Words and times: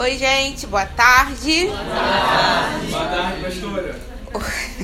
Oi, 0.00 0.16
gente, 0.16 0.66
boa 0.66 0.86
tarde. 0.86 1.66
Boa 1.66 1.84
tarde, 1.84 2.86
boa 2.86 3.04
tarde 3.04 3.42
pastora. 3.42 4.00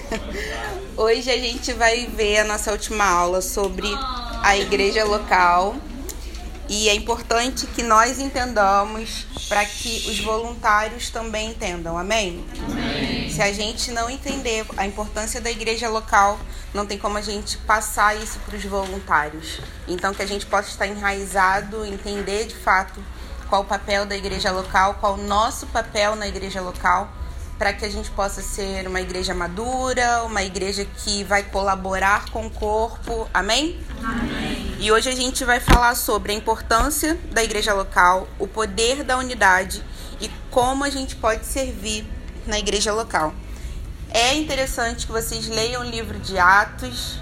Hoje 0.94 1.30
a 1.30 1.38
gente 1.38 1.72
vai 1.72 2.04
ver 2.04 2.40
a 2.40 2.44
nossa 2.44 2.70
última 2.70 3.06
aula 3.06 3.40
sobre 3.40 3.88
a 4.42 4.58
igreja 4.58 5.06
local. 5.06 5.74
E 6.68 6.90
é 6.90 6.94
importante 6.94 7.66
que 7.66 7.82
nós 7.82 8.18
entendamos 8.18 9.26
para 9.48 9.64
que 9.64 10.04
os 10.06 10.20
voluntários 10.20 11.08
também 11.08 11.52
entendam. 11.52 11.96
Amém? 11.96 12.44
Amém? 12.70 13.30
Se 13.30 13.40
a 13.40 13.50
gente 13.54 13.92
não 13.92 14.10
entender 14.10 14.66
a 14.76 14.84
importância 14.84 15.40
da 15.40 15.50
igreja 15.50 15.88
local, 15.88 16.38
não 16.74 16.84
tem 16.84 16.98
como 16.98 17.16
a 17.16 17.22
gente 17.22 17.56
passar 17.56 18.14
isso 18.22 18.38
para 18.40 18.54
os 18.54 18.64
voluntários. 18.66 19.60
Então, 19.88 20.12
que 20.12 20.20
a 20.20 20.26
gente 20.26 20.44
possa 20.44 20.68
estar 20.68 20.86
enraizado, 20.86 21.86
entender 21.86 22.44
de 22.44 22.54
fato 22.54 23.02
qual 23.48 23.62
o 23.62 23.64
papel 23.64 24.06
da 24.06 24.16
igreja 24.16 24.50
local, 24.50 24.94
qual 24.94 25.14
o 25.14 25.16
nosso 25.16 25.66
papel 25.66 26.16
na 26.16 26.26
igreja 26.26 26.60
local, 26.60 27.08
para 27.58 27.72
que 27.72 27.84
a 27.84 27.88
gente 27.88 28.10
possa 28.10 28.42
ser 28.42 28.86
uma 28.86 29.00
igreja 29.00 29.34
madura, 29.34 30.22
uma 30.24 30.42
igreja 30.42 30.84
que 30.84 31.24
vai 31.24 31.42
colaborar 31.42 32.30
com 32.30 32.46
o 32.46 32.50
corpo. 32.50 33.28
Amém? 33.32 33.80
Amém. 34.02 34.76
E 34.78 34.92
hoje 34.92 35.08
a 35.08 35.14
gente 35.14 35.44
vai 35.44 35.58
falar 35.58 35.94
sobre 35.94 36.32
a 36.32 36.34
importância 36.34 37.18
da 37.32 37.42
igreja 37.42 37.72
local, 37.72 38.28
o 38.38 38.46
poder 38.46 39.02
da 39.02 39.16
unidade 39.16 39.82
e 40.20 40.30
como 40.50 40.84
a 40.84 40.90
gente 40.90 41.16
pode 41.16 41.46
servir 41.46 42.06
na 42.46 42.58
igreja 42.58 42.92
local. 42.92 43.34
É 44.10 44.34
interessante 44.34 45.06
que 45.06 45.12
vocês 45.12 45.48
leiam 45.48 45.82
o 45.82 45.84
livro 45.84 46.18
de 46.18 46.38
Atos, 46.38 47.18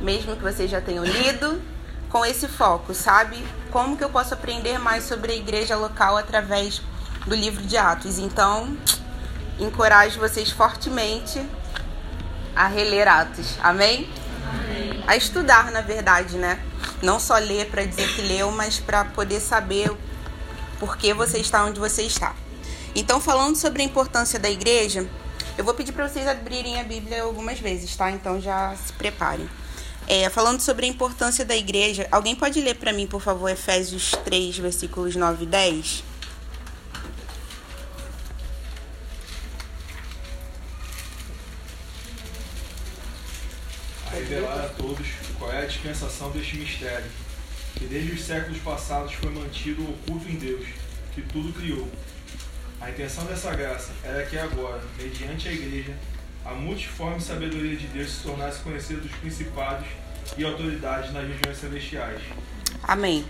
mesmo 0.00 0.36
que 0.36 0.42
vocês 0.42 0.70
já 0.70 0.80
tenham 0.80 1.04
lido, 1.04 1.60
com 2.08 2.24
esse 2.24 2.48
foco, 2.48 2.94
sabe? 2.94 3.44
Como 3.70 3.96
que 3.96 4.04
eu 4.04 4.10
posso 4.10 4.34
aprender 4.34 4.78
mais 4.78 5.04
sobre 5.04 5.32
a 5.32 5.36
igreja 5.36 5.76
local 5.76 6.16
através 6.16 6.80
do 7.26 7.34
livro 7.34 7.62
de 7.62 7.76
Atos? 7.76 8.18
Então, 8.18 8.76
encorajo 9.58 10.18
vocês 10.18 10.50
fortemente 10.50 11.44
a 12.54 12.66
reler 12.66 13.08
Atos. 13.08 13.56
Amém? 13.62 14.08
Amém. 14.48 15.04
A 15.06 15.16
estudar, 15.16 15.70
na 15.70 15.80
verdade, 15.80 16.36
né? 16.36 16.62
Não 17.02 17.20
só 17.20 17.36
ler 17.36 17.70
para 17.70 17.84
dizer 17.84 18.08
que 18.14 18.22
leu, 18.22 18.50
mas 18.50 18.78
para 18.78 19.04
poder 19.04 19.40
saber 19.40 19.90
por 20.78 20.96
que 20.96 21.12
você 21.12 21.38
está 21.38 21.64
onde 21.64 21.78
você 21.78 22.02
está. 22.02 22.34
Então, 22.94 23.20
falando 23.20 23.56
sobre 23.56 23.82
a 23.82 23.84
importância 23.84 24.38
da 24.38 24.48
igreja, 24.48 25.06
eu 25.58 25.64
vou 25.64 25.72
pedir 25.72 25.92
para 25.92 26.06
vocês 26.06 26.26
abrirem 26.26 26.78
a 26.78 26.84
Bíblia 26.84 27.22
algumas 27.22 27.58
vezes, 27.58 27.94
tá? 27.96 28.10
Então 28.10 28.40
já 28.40 28.74
se 28.76 28.92
preparem. 28.92 29.48
É, 30.08 30.30
falando 30.30 30.60
sobre 30.60 30.86
a 30.86 30.88
importância 30.88 31.44
da 31.44 31.56
igreja, 31.56 32.06
alguém 32.12 32.36
pode 32.36 32.60
ler 32.60 32.76
para 32.76 32.92
mim, 32.92 33.08
por 33.08 33.20
favor, 33.20 33.50
Efésios 33.50 34.12
3, 34.24 34.56
versículos 34.56 35.16
9 35.16 35.42
e 35.42 35.46
10? 35.48 36.04
A 44.06 44.10
revelar 44.14 44.64
a 44.64 44.68
todos 44.68 45.08
qual 45.40 45.50
é 45.50 45.62
a 45.62 45.66
dispensação 45.66 46.30
deste 46.30 46.56
mistério, 46.56 47.10
que 47.74 47.86
desde 47.86 48.12
os 48.12 48.22
séculos 48.22 48.58
passados 48.58 49.12
foi 49.14 49.30
mantido 49.32 49.82
oculto 49.82 50.28
em 50.28 50.36
Deus, 50.36 50.68
que 51.16 51.22
tudo 51.22 51.52
criou. 51.52 51.90
A 52.80 52.90
intenção 52.90 53.24
dessa 53.24 53.52
graça 53.56 53.90
era 54.04 54.24
que 54.24 54.38
agora, 54.38 54.80
mediante 54.96 55.48
a 55.48 55.52
igreja, 55.52 55.96
a 56.46 56.54
multiforme 56.54 57.20
sabedoria 57.20 57.76
de 57.76 57.86
Deus 57.88 58.10
se 58.10 58.22
tornasse 58.22 58.60
conhecida 58.60 59.00
dos 59.00 59.10
principados 59.12 59.86
e 60.36 60.44
autoridades 60.44 61.12
nas 61.12 61.26
regiões 61.26 61.58
celestiais. 61.58 62.22
Amém. 62.82 63.24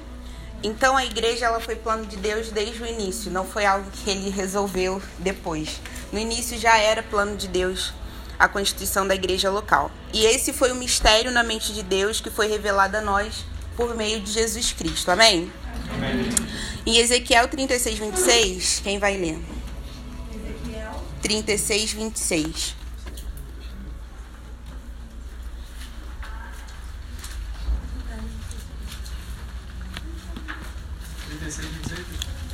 Então 0.62 0.96
a 0.96 1.04
igreja 1.04 1.46
ela 1.46 1.60
foi 1.60 1.76
plano 1.76 2.06
de 2.06 2.16
Deus 2.16 2.50
desde 2.50 2.82
o 2.82 2.86
início, 2.86 3.30
não 3.30 3.46
foi 3.46 3.64
algo 3.64 3.90
que 3.90 4.10
ele 4.10 4.30
resolveu 4.30 5.00
depois. 5.18 5.80
No 6.12 6.18
início 6.18 6.58
já 6.58 6.76
era 6.76 7.02
plano 7.02 7.36
de 7.36 7.48
Deus 7.48 7.92
a 8.38 8.48
constituição 8.48 9.06
da 9.06 9.14
igreja 9.14 9.50
local. 9.50 9.90
E 10.12 10.24
esse 10.26 10.52
foi 10.52 10.70
o 10.72 10.74
mistério 10.74 11.30
na 11.30 11.42
mente 11.42 11.72
de 11.72 11.82
Deus 11.82 12.20
que 12.20 12.30
foi 12.30 12.48
revelado 12.48 12.96
a 12.96 13.00
nós 13.00 13.44
por 13.76 13.94
meio 13.94 14.20
de 14.20 14.30
Jesus 14.30 14.72
Cristo. 14.72 15.10
Amém? 15.10 15.50
Amém. 15.94 16.28
Em 16.84 16.98
Ezequiel 16.98 17.48
36, 17.48 17.98
26, 17.98 18.80
quem 18.84 18.98
vai 18.98 19.16
ler? 19.16 19.38
Ezequiel 20.34 21.02
36, 21.22 21.92
26. 21.92 22.85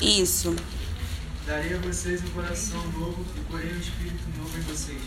Isso. 0.03 0.57
Darei 1.47 1.75
a 1.75 1.79
vocês 1.79 2.21
um 2.25 2.31
coração 2.31 2.83
novo 2.89 3.25
e 3.37 3.41
porei 3.49 3.73
um 3.73 3.79
espírito 3.79 4.25
novo 4.37 4.59
em 4.59 4.61
vocês. 4.63 5.01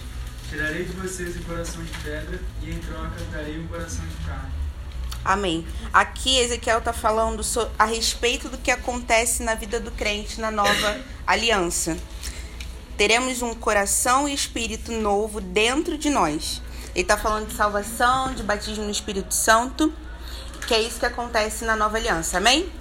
Tirarei 0.50 0.85
de 0.85 0.94
vocês 0.94 1.35
um 1.35 1.44
coração 1.44 1.83
de 1.83 1.91
pedra 2.00 2.39
e 2.63 2.72
em 2.72 2.79
troca 2.79 3.22
darei 3.29 3.59
um 3.59 3.67
coração 3.67 4.05
de 4.05 4.25
carne. 4.25 4.51
Amém. 5.23 5.67
Aqui 5.91 6.38
Ezequiel 6.38 6.78
está 6.78 6.94
falando 6.94 7.41
a 7.78 7.84
respeito 7.84 8.47
do 8.47 8.57
que 8.57 8.72
acontece 8.72 9.44
na 9.44 9.53
vida 9.53 9.81
do 9.81 9.91
crente 9.91 10.39
na 10.39 10.50
nova 10.50 11.01
aliança. 11.28 11.97
Teremos 12.95 13.41
um 13.41 13.53
coração 13.53 14.29
e 14.29 14.34
espírito 14.34 14.94
novo 14.94 15.41
dentro 15.41 15.97
de 15.97 16.09
nós. 16.09 16.61
Ele 16.94 17.01
está 17.01 17.17
falando 17.17 17.47
de 17.47 17.53
salvação, 17.53 18.34
de 18.34 18.44
batismo 18.44 18.85
no 18.85 18.91
Espírito 18.91 19.34
Santo, 19.34 19.91
que 20.66 20.73
é 20.73 20.81
isso 20.81 21.00
que 21.00 21.05
acontece 21.05 21.66
na 21.66 21.75
nova 21.75 21.97
aliança. 21.97 22.38
Amém? 22.38 22.72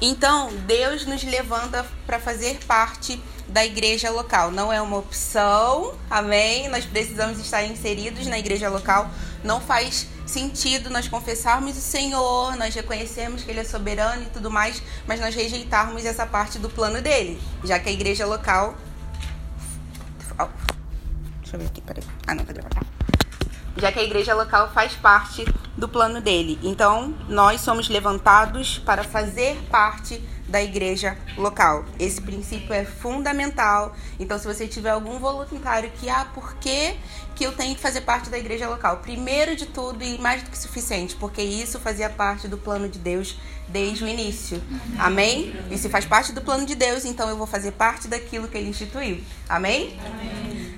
Então, 0.00 0.50
Deus 0.66 1.06
nos 1.06 1.22
levanta 1.22 1.86
para 2.06 2.18
fazer 2.18 2.58
parte 2.66 3.20
da 3.48 3.64
igreja 3.64 4.10
local. 4.10 4.50
Não 4.50 4.72
é 4.72 4.80
uma 4.80 4.96
opção, 4.96 5.94
amém? 6.10 6.68
Nós 6.68 6.84
precisamos 6.84 7.38
estar 7.38 7.64
inseridos 7.64 8.26
na 8.26 8.38
igreja 8.38 8.68
local. 8.68 9.10
Não 9.44 9.60
faz 9.60 10.06
sentido 10.26 10.88
nós 10.88 11.08
confessarmos 11.08 11.76
o 11.76 11.80
Senhor, 11.80 12.56
nós 12.56 12.74
reconhecermos 12.74 13.42
que 13.42 13.50
Ele 13.50 13.60
é 13.60 13.64
soberano 13.64 14.22
e 14.22 14.26
tudo 14.26 14.50
mais, 14.50 14.82
mas 15.06 15.20
nós 15.20 15.34
rejeitarmos 15.34 16.04
essa 16.04 16.24
parte 16.24 16.58
do 16.58 16.70
plano 16.70 17.02
dele, 17.02 17.40
já 17.62 17.78
que 17.78 17.88
a 17.88 17.92
igreja 17.92 18.24
local. 18.24 18.74
Deixa 21.40 21.56
eu 21.56 21.60
ver 21.60 21.66
aqui, 21.66 21.80
peraí. 21.82 22.02
Ah, 22.26 22.34
não, 22.34 22.44
tá 22.44 22.52
gravando. 22.52 22.86
Já 23.76 23.90
que 23.90 23.98
a 23.98 24.02
igreja 24.02 24.34
local 24.34 24.70
faz 24.72 24.94
parte 24.94 25.44
do 25.76 25.88
plano 25.88 26.20
dele. 26.20 26.58
Então, 26.62 27.14
nós 27.28 27.60
somos 27.60 27.88
levantados 27.88 28.78
para 28.78 29.02
fazer 29.02 29.56
parte 29.70 30.22
da 30.48 30.62
igreja 30.62 31.16
local. 31.36 31.84
Esse 31.98 32.20
princípio 32.20 32.74
é 32.74 32.84
fundamental. 32.84 33.96
Então, 34.20 34.38
se 34.38 34.46
você 34.46 34.68
tiver 34.68 34.90
algum 34.90 35.18
voluntário 35.18 35.90
que, 35.98 36.10
ah, 36.10 36.26
por 36.34 36.54
que, 36.56 36.94
que 37.34 37.44
eu 37.44 37.52
tenho 37.52 37.74
que 37.74 37.80
fazer 37.80 38.02
parte 38.02 38.28
da 38.28 38.38
igreja 38.38 38.68
local? 38.68 38.98
Primeiro 38.98 39.56
de 39.56 39.66
tudo 39.66 40.04
e 40.04 40.18
mais 40.18 40.42
do 40.42 40.50
que 40.50 40.58
suficiente, 40.58 41.16
porque 41.16 41.40
isso 41.40 41.80
fazia 41.80 42.10
parte 42.10 42.46
do 42.46 42.58
plano 42.58 42.88
de 42.88 42.98
Deus 42.98 43.38
desde 43.66 44.04
o 44.04 44.06
início. 44.06 44.62
Amém? 44.98 45.56
E 45.70 45.78
se 45.78 45.88
faz 45.88 46.04
parte 46.04 46.32
do 46.32 46.42
plano 46.42 46.66
de 46.66 46.74
Deus, 46.74 47.06
então 47.06 47.28
eu 47.30 47.36
vou 47.36 47.46
fazer 47.46 47.72
parte 47.72 48.06
daquilo 48.06 48.46
que 48.46 48.58
ele 48.58 48.68
instituiu. 48.68 49.22
Amém? 49.48 49.98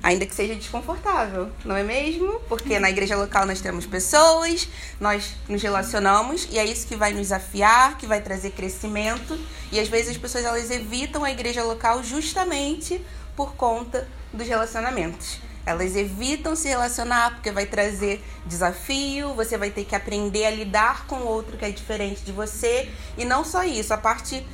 Ainda 0.05 0.27
que 0.27 0.35
seja 0.35 0.55
desconfortável, 0.55 1.51
não 1.65 1.75
é 1.75 1.83
mesmo? 1.83 2.39
Porque 2.41 2.79
na 2.79 2.91
igreja 2.91 3.17
local 3.17 3.47
nós 3.47 3.63
temos 3.63 3.87
pessoas, 3.87 4.69
nós 5.01 5.35
nos 5.49 5.63
relacionamos 5.63 6.47
e 6.51 6.59
é 6.59 6.65
isso 6.67 6.87
que 6.87 6.95
vai 6.95 7.15
nos 7.15 7.33
afiar, 7.33 7.97
que 7.97 8.07
vai 8.07 8.21
trazer 8.21 8.51
crescimento. 8.51 9.41
E 9.73 9.81
às 9.81 9.89
vezes 9.89 10.11
as 10.11 10.19
pessoas 10.19 10.45
elas 10.45 10.71
evitam 10.71 11.25
a 11.25 11.31
igreja 11.31 11.65
local 11.65 12.03
justamente 12.03 13.03
por 13.35 13.55
conta 13.55 14.07
dos 14.31 14.47
relacionamentos. 14.47 15.39
Elas 15.65 15.97
evitam 15.97 16.55
se 16.55 16.69
relacionar 16.69 17.37
porque 17.37 17.51
vai 17.51 17.65
trazer 17.65 18.23
desafio, 18.45 19.33
você 19.33 19.57
vai 19.57 19.71
ter 19.71 19.87
que 19.87 19.97
aprender 19.97 20.45
a 20.45 20.51
lidar 20.51 21.07
com 21.07 21.17
o 21.17 21.27
outro 21.27 21.57
que 21.57 21.65
é 21.65 21.71
diferente 21.71 22.21
de 22.21 22.31
você. 22.31 22.91
E 23.17 23.25
não 23.25 23.43
só 23.43 23.65
isso, 23.65 23.95
a 23.95 23.97
parte 23.97 24.47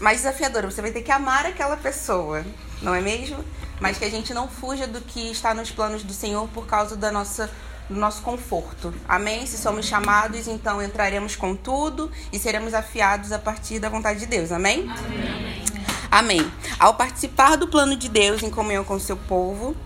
mais 0.00 0.18
desafiadora, 0.18 0.70
você 0.70 0.82
vai 0.82 0.90
ter 0.90 1.02
que 1.02 1.12
amar 1.12 1.46
aquela 1.46 1.76
pessoa, 1.76 2.44
não 2.82 2.94
é 2.94 3.00
mesmo? 3.00 3.44
Mas 3.80 3.98
que 3.98 4.04
a 4.04 4.10
gente 4.10 4.32
não 4.32 4.48
fuja 4.48 4.86
do 4.86 5.00
que 5.00 5.30
está 5.30 5.52
nos 5.54 5.70
planos 5.70 6.02
do 6.02 6.12
Senhor 6.12 6.48
por 6.48 6.66
causa 6.66 6.96
da 6.96 7.10
nossa 7.10 7.50
do 7.88 7.96
nosso 7.96 8.22
conforto. 8.22 8.94
Amém? 9.06 9.44
Se 9.46 9.58
somos 9.58 9.84
chamados, 9.84 10.48
então 10.48 10.82
entraremos 10.82 11.36
com 11.36 11.54
tudo 11.54 12.10
e 12.32 12.38
seremos 12.38 12.72
afiados 12.72 13.30
a 13.30 13.38
partir 13.38 13.78
da 13.78 13.90
vontade 13.90 14.20
de 14.20 14.26
Deus. 14.26 14.50
Amém? 14.52 14.90
Amém. 14.90 15.64
Amém. 16.10 16.52
Ao 16.78 16.94
participar 16.94 17.56
do 17.56 17.68
plano 17.68 17.96
de 17.96 18.08
Deus 18.08 18.42
em 18.42 18.50
comunhão 18.50 18.84
com 18.84 18.94
o 18.94 19.00
seu 19.00 19.16
povo, 19.16 19.76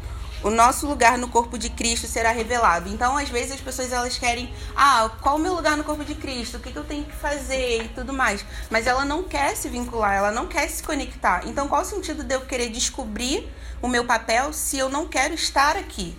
o 0.43 0.51
nosso 0.51 0.87
lugar 0.87 1.19
no 1.19 1.29
corpo 1.29 1.59
de 1.59 1.69
Cristo 1.69 2.07
será 2.07 2.31
revelado. 2.31 2.89
Então, 2.89 3.17
às 3.17 3.29
vezes 3.29 3.53
as 3.53 3.61
pessoas 3.61 3.93
elas 3.93 4.17
querem, 4.17 4.53
ah, 4.77 5.11
qual 5.21 5.37
o 5.37 5.39
meu 5.39 5.55
lugar 5.55 5.77
no 5.77 5.85
corpo 5.85 6.05
de 6.05 6.15
Cristo? 6.15 6.59
O 6.59 6.61
que, 6.61 6.73
que 6.73 6.79
eu 6.79 6.85
tenho 6.85 7.05
que 7.05 7.15
fazer 7.15 7.85
e 7.85 7.89
tudo 7.89 8.13
mais. 8.13 8.45
Mas 8.71 8.87
ela 8.87 9.05
não 9.05 9.25
quer 9.25 9.57
se 9.57 9.69
vincular, 9.69 10.15
ela 10.15 10.31
não 10.31 10.47
quer 10.47 10.69
se 10.69 10.83
conectar. 10.83 11.47
Então, 11.47 11.69
qual 11.69 11.83
o 11.83 11.85
sentido 11.85 12.23
de 12.23 12.35
eu 12.35 12.43
querer 12.43 12.69
descobrir 12.71 13.51
o 13.83 13.89
meu 13.89 14.05
papel 14.05 14.53
se 14.53 14.79
eu 14.79 14.89
não 14.89 15.07
quero 15.09 15.35
estar 15.35 15.77
aqui? 15.77 16.17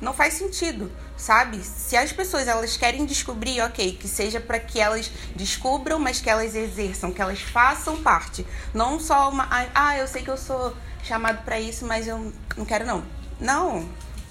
Não 0.00 0.12
faz 0.12 0.34
sentido, 0.34 0.90
sabe? 1.16 1.62
Se 1.62 1.96
as 1.96 2.12
pessoas 2.12 2.48
elas 2.48 2.76
querem 2.76 3.06
descobrir, 3.06 3.60
ok, 3.60 3.92
que 3.92 4.08
seja 4.08 4.40
para 4.40 4.58
que 4.58 4.80
elas 4.80 5.08
descubram, 5.36 5.98
mas 5.98 6.20
que 6.20 6.28
elas 6.28 6.56
exerçam, 6.56 7.12
que 7.12 7.22
elas 7.22 7.40
façam 7.40 8.02
parte. 8.02 8.44
Não 8.74 8.98
só 8.98 9.30
uma, 9.30 9.46
ah, 9.72 9.96
eu 9.96 10.08
sei 10.08 10.22
que 10.22 10.30
eu 10.30 10.36
sou 10.36 10.76
chamado 11.04 11.44
para 11.44 11.60
isso, 11.60 11.86
mas 11.86 12.08
eu 12.08 12.32
não 12.56 12.64
quero 12.64 12.84
não. 12.84 13.21
Não. 13.40 13.88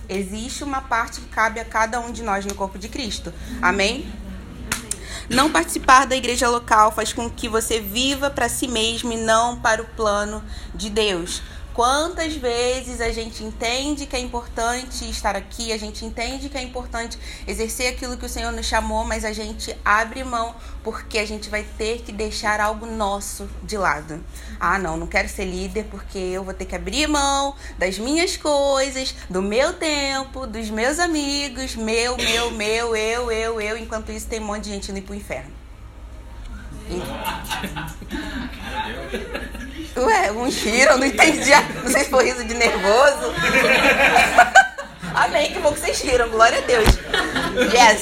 Existe 0.10 0.64
uma 0.64 0.82
parte 0.82 1.22
que 1.22 1.28
cabe 1.28 1.60
a 1.60 1.66
cada 1.66 2.00
um 2.00 2.12
de 2.12 2.22
nós 2.22 2.46
no 2.46 2.54
corpo 2.54 2.78
de 2.78 2.90
Cristo. 2.90 3.34
Amém? 3.62 4.12
Não 5.30 5.50
participar 5.50 6.06
da 6.06 6.16
igreja 6.16 6.50
local 6.50 6.92
faz 6.92 7.14
com 7.14 7.30
que 7.30 7.48
você 7.48 7.80
viva 7.80 8.30
para 8.30 8.50
si 8.50 8.68
mesmo 8.68 9.14
e 9.14 9.18
não 9.18 9.60
para 9.62 9.82
o 9.82 9.86
plano 9.86 10.44
de 10.76 10.90
Deus. 10.90 11.42
Quantas 11.82 12.36
vezes 12.36 13.02
a 13.02 13.12
gente 13.12 13.44
entende 13.44 14.06
que 14.06 14.16
é 14.16 14.20
importante 14.20 15.10
estar 15.10 15.36
aqui, 15.36 15.74
a 15.74 15.80
gente 15.80 16.06
entende 16.06 16.48
que 16.48 16.56
é 16.56 16.62
importante 16.62 17.18
exercer 17.48 17.92
aquilo 17.92 18.16
que 18.18 18.24
o 18.24 18.30
Senhor 18.30 18.52
nos 18.52 18.68
chamou, 18.68 19.04
mas 19.04 19.26
a 19.26 19.34
gente 19.34 19.76
abre 19.84 20.24
mão 20.24 20.54
porque 20.84 21.18
a 21.18 21.26
gente 21.26 21.50
vai 21.50 21.64
ter 21.64 22.04
que 22.04 22.12
deixar 22.12 22.60
algo 22.62 22.86
nosso 22.86 23.50
de 23.64 23.80
lado. 23.80 24.24
Ah, 24.60 24.78
não, 24.78 24.96
não 24.96 25.08
quero 25.08 25.28
ser 25.28 25.46
líder 25.46 25.86
porque 25.86 26.20
eu 26.20 26.44
vou 26.44 26.54
ter 26.54 26.66
que 26.66 26.76
abrir 26.76 27.08
mão 27.08 27.56
das 27.80 27.98
minhas 27.98 28.38
coisas, 28.38 29.16
do 29.28 29.42
meu 29.42 29.74
tempo, 29.74 30.46
dos 30.46 30.70
meus 30.70 31.00
amigos, 31.00 31.76
meu, 31.76 32.16
meu, 32.16 32.52
meu, 32.52 32.96
eu, 32.96 33.32
eu, 33.32 33.60
eu. 33.60 33.76
Enquanto 33.76 34.12
isso, 34.12 34.28
tem 34.28 34.40
um 34.40 34.46
monte 34.46 34.66
de 34.66 34.70
gente 34.70 34.92
indo 34.92 35.02
pro 35.02 35.16
inferno. 35.16 35.52
Ué, 39.98 40.32
um 40.32 40.50
giro, 40.50 40.92
eu 40.92 40.98
não 40.98 41.06
entendi. 41.06 41.52
Não 41.84 41.92
sei 41.92 42.04
se 42.04 42.10
foi 42.10 42.26
riso 42.26 42.46
de 42.46 42.54
nervoso. 42.54 43.34
Amém, 45.14 45.52
que 45.52 45.60
bom 45.60 45.74
que 45.74 45.80
vocês 45.80 46.02
riram, 46.02 46.30
glória 46.30 46.60
a 46.60 46.62
Deus. 46.62 46.88
Yes. 47.74 48.02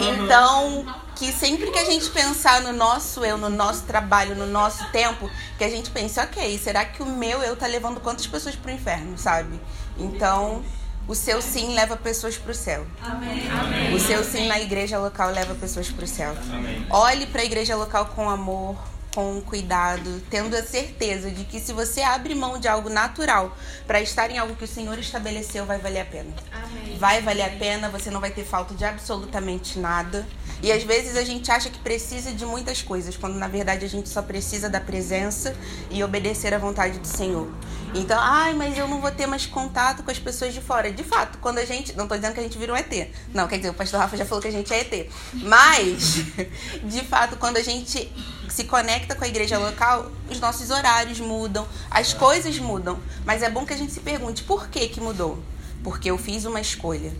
Então, 0.00 0.86
que 1.16 1.32
sempre 1.32 1.70
que 1.70 1.78
a 1.78 1.84
gente 1.84 2.08
pensar 2.10 2.62
no 2.62 2.72
nosso 2.72 3.24
eu, 3.24 3.36
no 3.36 3.50
nosso 3.50 3.82
trabalho, 3.82 4.34
no 4.34 4.46
nosso 4.46 4.88
tempo, 4.90 5.30
que 5.58 5.64
a 5.64 5.68
gente 5.68 5.90
pense, 5.90 6.18
ok, 6.18 6.58
será 6.58 6.84
que 6.84 7.02
o 7.02 7.06
meu 7.06 7.42
eu 7.42 7.56
tá 7.56 7.66
levando 7.66 8.00
quantas 8.00 8.26
pessoas 8.26 8.54
pro 8.54 8.70
inferno, 8.70 9.18
sabe? 9.18 9.60
Então, 9.98 10.64
o 11.06 11.14
seu 11.14 11.42
sim 11.42 11.74
leva 11.74 11.96
pessoas 11.96 12.38
pro 12.38 12.54
céu. 12.54 12.86
Amém. 13.02 13.94
O 13.94 13.98
seu 13.98 14.22
sim 14.22 14.46
na 14.46 14.60
igreja 14.60 14.98
local 14.98 15.30
leva 15.30 15.54
pessoas 15.54 15.90
pro 15.90 16.06
céu. 16.06 16.34
Amém. 16.52 16.86
Olhe 16.88 17.26
para 17.26 17.42
a 17.42 17.44
igreja 17.44 17.74
local 17.74 18.06
com 18.14 18.30
amor, 18.30 18.78
com 19.14 19.40
cuidado, 19.40 20.22
tendo 20.30 20.56
a 20.56 20.62
certeza 20.62 21.30
de 21.30 21.44
que 21.44 21.58
se 21.58 21.72
você 21.72 22.02
abre 22.02 22.34
mão 22.34 22.58
de 22.58 22.68
algo 22.68 22.88
natural 22.88 23.56
para 23.86 24.00
estar 24.00 24.30
em 24.30 24.38
algo 24.38 24.54
que 24.54 24.64
o 24.64 24.68
Senhor 24.68 24.98
estabeleceu, 24.98 25.66
vai 25.66 25.78
valer 25.78 26.00
a 26.00 26.04
pena. 26.04 26.32
Amém. 26.52 26.96
Vai 26.98 27.20
valer 27.20 27.42
a 27.42 27.50
pena, 27.50 27.88
você 27.88 28.10
não 28.10 28.20
vai 28.20 28.30
ter 28.30 28.44
falta 28.44 28.74
de 28.74 28.84
absolutamente 28.84 29.78
nada. 29.78 30.26
E 30.62 30.70
às 30.70 30.82
vezes 30.82 31.16
a 31.16 31.24
gente 31.24 31.50
acha 31.50 31.70
que 31.70 31.78
precisa 31.78 32.32
de 32.32 32.44
muitas 32.44 32.82
coisas, 32.82 33.16
quando 33.16 33.36
na 33.36 33.48
verdade 33.48 33.84
a 33.84 33.88
gente 33.88 34.08
só 34.08 34.20
precisa 34.20 34.68
da 34.68 34.80
presença 34.80 35.56
e 35.90 36.04
obedecer 36.04 36.52
à 36.52 36.58
vontade 36.58 36.98
do 36.98 37.06
Senhor. 37.06 37.50
Então, 37.94 38.18
ai, 38.20 38.54
mas 38.54 38.78
eu 38.78 38.86
não 38.86 39.00
vou 39.00 39.10
ter 39.10 39.26
mais 39.26 39.46
contato 39.46 40.02
com 40.02 40.10
as 40.10 40.18
pessoas 40.18 40.54
de 40.54 40.60
fora. 40.60 40.92
De 40.92 41.02
fato, 41.02 41.38
quando 41.38 41.58
a 41.58 41.64
gente. 41.64 41.96
Não 41.96 42.06
tô 42.06 42.14
dizendo 42.14 42.34
que 42.34 42.40
a 42.40 42.42
gente 42.42 42.56
vira 42.56 42.72
um 42.72 42.76
ET. 42.76 43.10
Não, 43.34 43.48
quer 43.48 43.56
dizer, 43.56 43.70
o 43.70 43.74
pastor 43.74 44.00
Rafa 44.00 44.16
já 44.16 44.24
falou 44.24 44.40
que 44.40 44.48
a 44.48 44.52
gente 44.52 44.72
é 44.72 44.80
ET. 44.80 45.10
Mas, 45.34 46.24
de 46.84 47.04
fato, 47.04 47.36
quando 47.36 47.56
a 47.56 47.62
gente 47.62 48.10
se 48.48 48.64
conecta 48.64 49.14
com 49.14 49.24
a 49.24 49.28
igreja 49.28 49.58
local, 49.58 50.10
os 50.28 50.38
nossos 50.40 50.70
horários 50.70 51.18
mudam, 51.18 51.66
as 51.90 52.12
coisas 52.14 52.58
mudam. 52.58 52.98
Mas 53.24 53.42
é 53.42 53.50
bom 53.50 53.66
que 53.66 53.72
a 53.72 53.76
gente 53.76 53.92
se 53.92 54.00
pergunte 54.00 54.44
por 54.44 54.68
que, 54.68 54.88
que 54.88 55.00
mudou? 55.00 55.42
Porque 55.82 56.10
eu 56.10 56.18
fiz 56.18 56.44
uma 56.44 56.60
escolha. 56.60 57.12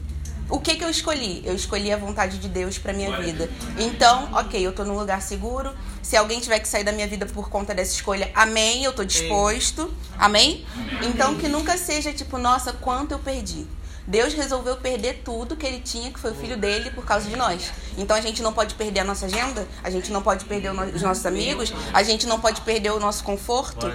O 0.51 0.59
que, 0.59 0.75
que 0.75 0.85
eu 0.85 0.91
escolhi? 0.91 1.43
Eu 1.45 1.55
escolhi 1.55 1.93
a 1.93 1.97
vontade 1.97 2.39
de 2.39 2.49
Deus 2.49 2.77
para 2.77 2.93
minha 2.93 3.17
vida. 3.19 3.49
Então, 3.79 4.29
ok, 4.33 4.61
eu 4.61 4.73
tô 4.73 4.85
num 4.85 4.99
lugar 4.99 5.23
seguro. 5.23 5.73
Se 6.03 6.17
alguém 6.17 6.41
tiver 6.41 6.59
que 6.59 6.67
sair 6.67 6.83
da 6.83 6.91
minha 6.91 7.07
vida 7.07 7.25
por 7.25 7.49
conta 7.49 7.73
dessa 7.73 7.93
escolha, 7.93 8.31
amém, 8.35 8.83
eu 8.83 8.93
tô 8.93 9.05
disposto. 9.05 9.95
Amém? 10.19 10.67
Então 11.03 11.37
que 11.37 11.47
nunca 11.47 11.79
seja 11.79 12.13
tipo, 12.13 12.37
nossa, 12.37 12.73
quanto 12.73 13.13
eu 13.13 13.19
perdi. 13.21 13.65
Deus 14.07 14.35
resolveu 14.35 14.77
perder 14.77 15.23
tudo 15.25 15.55
que 15.55 15.65
ele 15.65 15.79
tinha, 15.79 16.11
que 16.11 16.19
foi 16.19 16.33
o 16.33 16.35
filho 16.35 16.57
dele, 16.57 16.91
por 16.91 17.05
causa 17.05 17.29
de 17.29 17.37
nós. 17.37 17.71
Então 17.97 18.17
a 18.17 18.21
gente 18.21 18.43
não 18.43 18.53
pode 18.53 18.75
perder 18.75 19.01
a 19.01 19.05
nossa 19.05 19.27
agenda, 19.27 19.69
a 19.85 19.91
gente 19.91 20.11
não 20.11 20.21
pode 20.21 20.47
perder 20.47 20.73
os 20.73 21.03
nossos 21.03 21.25
amigos, 21.27 21.73
a 21.93 22.03
gente 22.03 22.27
não 22.27 22.41
pode 22.41 22.61
perder 22.63 22.91
o 22.91 22.99
nosso 22.99 23.23
conforto, 23.23 23.93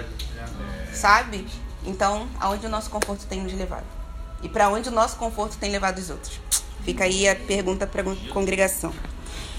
sabe? 0.90 1.46
Então, 1.84 2.26
aonde 2.40 2.64
o 2.64 2.70
nosso 2.70 2.88
conforto 2.88 3.26
tem 3.26 3.42
nos 3.42 3.52
levado? 3.52 3.95
E 4.46 4.48
para 4.48 4.68
onde 4.68 4.88
o 4.88 4.92
nosso 4.92 5.16
conforto 5.16 5.58
tem 5.58 5.72
levado 5.72 5.98
os 5.98 6.08
outros? 6.08 6.38
Fica 6.84 7.02
aí 7.02 7.28
a 7.28 7.34
pergunta 7.34 7.84
para 7.84 8.02
a 8.02 8.14
congregação. 8.30 8.94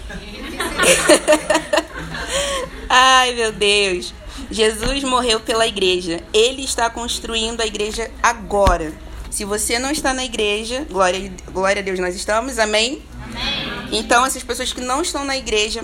Ai, 2.89 3.33
meu 3.33 3.51
Deus. 3.51 4.13
Jesus 4.49 5.03
morreu 5.03 5.41
pela 5.41 5.67
igreja. 5.67 6.23
Ele 6.33 6.63
está 6.63 6.89
construindo 6.89 7.59
a 7.59 7.65
igreja 7.65 8.09
agora. 8.23 8.93
Se 9.29 9.43
você 9.43 9.77
não 9.77 9.91
está 9.91 10.13
na 10.13 10.23
igreja, 10.23 10.87
glória, 10.89 11.33
glória 11.51 11.81
a 11.81 11.83
Deus, 11.83 11.99
nós 11.99 12.15
estamos, 12.15 12.57
amém? 12.57 13.01
Então, 13.91 14.25
essas 14.25 14.41
pessoas 14.41 14.71
que 14.71 14.79
não 14.79 15.01
estão 15.01 15.25
na 15.25 15.35
igreja 15.35 15.83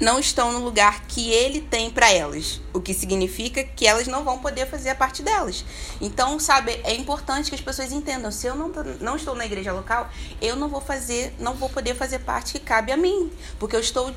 não 0.00 0.18
estão 0.18 0.52
no 0.52 0.58
lugar 0.58 1.02
que 1.06 1.30
ele 1.30 1.60
tem 1.60 1.90
para 1.90 2.12
elas, 2.12 2.60
o 2.72 2.80
que 2.80 2.92
significa 2.92 3.64
que 3.64 3.86
elas 3.86 4.06
não 4.06 4.24
vão 4.24 4.38
poder 4.38 4.66
fazer 4.66 4.90
a 4.90 4.94
parte 4.94 5.22
delas. 5.22 5.64
Então, 6.00 6.38
sabe, 6.38 6.80
é 6.84 6.94
importante 6.94 7.48
que 7.48 7.54
as 7.54 7.60
pessoas 7.60 7.92
entendam, 7.92 8.30
se 8.30 8.46
eu 8.46 8.54
não, 8.54 8.70
não 9.00 9.16
estou 9.16 9.34
na 9.34 9.46
igreja 9.46 9.72
local, 9.72 10.10
eu 10.40 10.54
não 10.56 10.68
vou 10.68 10.80
fazer, 10.80 11.34
não 11.38 11.54
vou 11.54 11.68
poder 11.68 11.94
fazer 11.94 12.18
parte 12.20 12.54
que 12.54 12.60
cabe 12.60 12.92
a 12.92 12.96
mim, 12.96 13.30
porque 13.58 13.74
eu 13.74 13.80
estou 13.80 14.12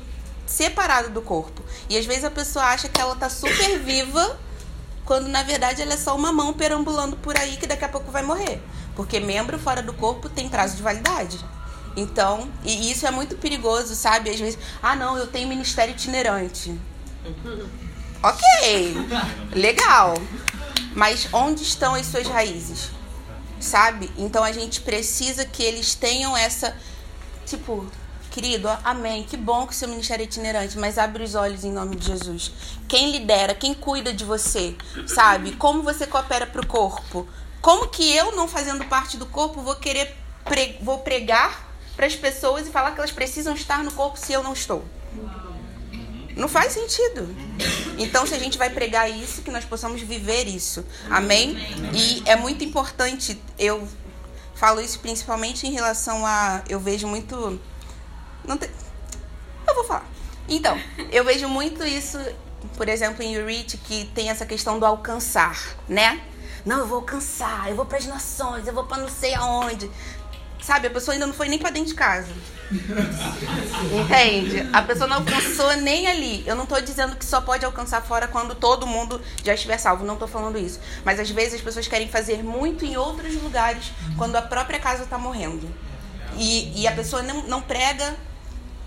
separado 0.46 1.10
do 1.10 1.22
corpo. 1.22 1.62
E 1.88 1.96
às 1.96 2.04
vezes 2.04 2.24
a 2.24 2.30
pessoa 2.30 2.66
acha 2.66 2.88
que 2.88 3.00
ela 3.00 3.16
tá 3.16 3.30
super 3.30 3.78
viva, 3.78 4.38
quando 5.04 5.28
na 5.28 5.42
verdade 5.42 5.80
ela 5.80 5.94
é 5.94 5.96
só 5.96 6.14
uma 6.14 6.32
mão 6.32 6.52
perambulando 6.52 7.16
por 7.16 7.36
aí 7.38 7.56
que 7.56 7.66
daqui 7.66 7.84
a 7.84 7.88
pouco 7.88 8.10
vai 8.10 8.22
morrer. 8.22 8.60
Porque 8.94 9.18
membro 9.18 9.58
fora 9.58 9.82
do 9.82 9.94
corpo 9.94 10.28
tem 10.28 10.48
prazo 10.48 10.76
de 10.76 10.82
validade. 10.82 11.38
Então, 12.00 12.48
e 12.64 12.90
isso 12.90 13.06
é 13.06 13.10
muito 13.10 13.36
perigoso, 13.36 13.94
sabe? 13.94 14.30
Às 14.30 14.40
vezes, 14.40 14.58
ah, 14.82 14.96
não, 14.96 15.16
eu 15.18 15.26
tenho 15.26 15.48
ministério 15.48 15.92
itinerante. 15.94 16.74
Ok, 18.22 18.94
legal. 19.52 20.12
Mas 20.94 21.26
onde 21.32 21.62
estão 21.62 21.94
as 21.94 22.04
suas 22.06 22.26
raízes? 22.26 22.90
Sabe? 23.58 24.10
Então 24.18 24.44
a 24.44 24.52
gente 24.52 24.82
precisa 24.82 25.44
que 25.46 25.62
eles 25.62 25.94
tenham 25.94 26.36
essa. 26.36 26.76
Tipo, 27.46 27.86
querido, 28.30 28.68
amém. 28.84 29.22
Que 29.22 29.38
bom 29.38 29.66
que 29.66 29.72
o 29.72 29.76
seu 29.76 29.88
ministério 29.88 30.22
é 30.22 30.26
itinerante, 30.26 30.78
mas 30.78 30.98
abre 30.98 31.22
os 31.24 31.34
olhos 31.34 31.64
em 31.64 31.72
nome 31.72 31.96
de 31.96 32.08
Jesus. 32.08 32.52
Quem 32.86 33.10
lidera, 33.10 33.54
quem 33.54 33.72
cuida 33.72 34.12
de 34.12 34.24
você, 34.24 34.76
sabe? 35.06 35.52
Como 35.52 35.82
você 35.82 36.06
coopera 36.06 36.46
pro 36.46 36.66
corpo? 36.66 37.26
Como 37.62 37.88
que 37.88 38.14
eu, 38.14 38.32
não 38.36 38.46
fazendo 38.46 38.84
parte 38.84 39.16
do 39.16 39.24
corpo, 39.24 39.62
vou 39.62 39.76
querer 39.76 40.14
pre- 40.44 40.76
vou 40.82 40.98
pregar 40.98 41.69
para 42.00 42.06
as 42.06 42.16
pessoas 42.16 42.66
e 42.66 42.70
falar 42.70 42.92
que 42.92 42.98
elas 42.98 43.12
precisam 43.12 43.52
estar 43.52 43.84
no 43.84 43.92
corpo 43.92 44.18
se 44.18 44.32
eu 44.32 44.42
não 44.42 44.54
estou? 44.54 44.82
Não 46.34 46.48
faz 46.48 46.72
sentido. 46.72 47.28
Então, 47.98 48.26
se 48.26 48.34
a 48.34 48.38
gente 48.38 48.56
vai 48.56 48.70
pregar 48.70 49.10
isso, 49.10 49.42
que 49.42 49.50
nós 49.50 49.66
possamos 49.66 50.00
viver 50.00 50.48
isso. 50.48 50.82
Amém? 51.10 51.58
E 51.92 52.22
é 52.24 52.36
muito 52.36 52.64
importante, 52.64 53.38
eu 53.58 53.86
falo 54.54 54.80
isso 54.80 54.98
principalmente 55.00 55.66
em 55.66 55.72
relação 55.72 56.24
a. 56.24 56.62
Eu 56.70 56.80
vejo 56.80 57.06
muito. 57.06 57.60
Não 58.46 58.56
tem, 58.56 58.70
eu 59.68 59.74
vou 59.74 59.84
falar. 59.84 60.06
Então, 60.48 60.80
eu 61.12 61.22
vejo 61.22 61.48
muito 61.48 61.84
isso, 61.84 62.18
por 62.78 62.88
exemplo, 62.88 63.22
em 63.22 63.36
Urich, 63.36 63.76
que 63.76 64.06
tem 64.14 64.30
essa 64.30 64.46
questão 64.46 64.78
do 64.78 64.86
alcançar, 64.86 65.76
né? 65.86 66.22
Não, 66.64 66.78
eu 66.78 66.86
vou 66.86 66.98
alcançar, 66.98 67.68
eu 67.68 67.76
vou 67.76 67.84
para 67.84 67.98
as 67.98 68.06
nações, 68.06 68.66
eu 68.66 68.72
vou 68.72 68.84
para 68.84 69.02
não 69.02 69.08
sei 69.08 69.34
aonde. 69.34 69.90
Sabe, 70.62 70.86
a 70.86 70.90
pessoa 70.90 71.14
ainda 71.14 71.26
não 71.26 71.34
foi 71.34 71.48
nem 71.48 71.58
para 71.58 71.70
dentro 71.70 71.88
de 71.88 71.94
casa. 71.94 72.28
Entende? 72.70 74.68
A 74.72 74.82
pessoa 74.82 75.08
não 75.08 75.16
alcançou 75.16 75.74
nem 75.76 76.06
ali. 76.06 76.44
Eu 76.46 76.54
não 76.54 76.66
tô 76.66 76.80
dizendo 76.80 77.16
que 77.16 77.24
só 77.24 77.40
pode 77.40 77.64
alcançar 77.64 78.02
fora 78.02 78.28
quando 78.28 78.54
todo 78.54 78.86
mundo 78.86 79.20
já 79.42 79.54
estiver 79.54 79.78
salvo. 79.78 80.04
Não 80.04 80.16
tô 80.16 80.28
falando 80.28 80.58
isso. 80.58 80.78
Mas 81.04 81.18
às 81.18 81.30
vezes 81.30 81.54
as 81.54 81.60
pessoas 81.60 81.88
querem 81.88 82.08
fazer 82.08 82.44
muito 82.44 82.84
em 82.84 82.96
outros 82.96 83.34
lugares 83.42 83.90
quando 84.16 84.36
a 84.36 84.42
própria 84.42 84.78
casa 84.78 85.04
tá 85.06 85.18
morrendo. 85.18 85.68
E, 86.36 86.80
e 86.82 86.86
a 86.86 86.92
pessoa 86.92 87.22
não, 87.22 87.42
não 87.42 87.60
prega 87.60 88.14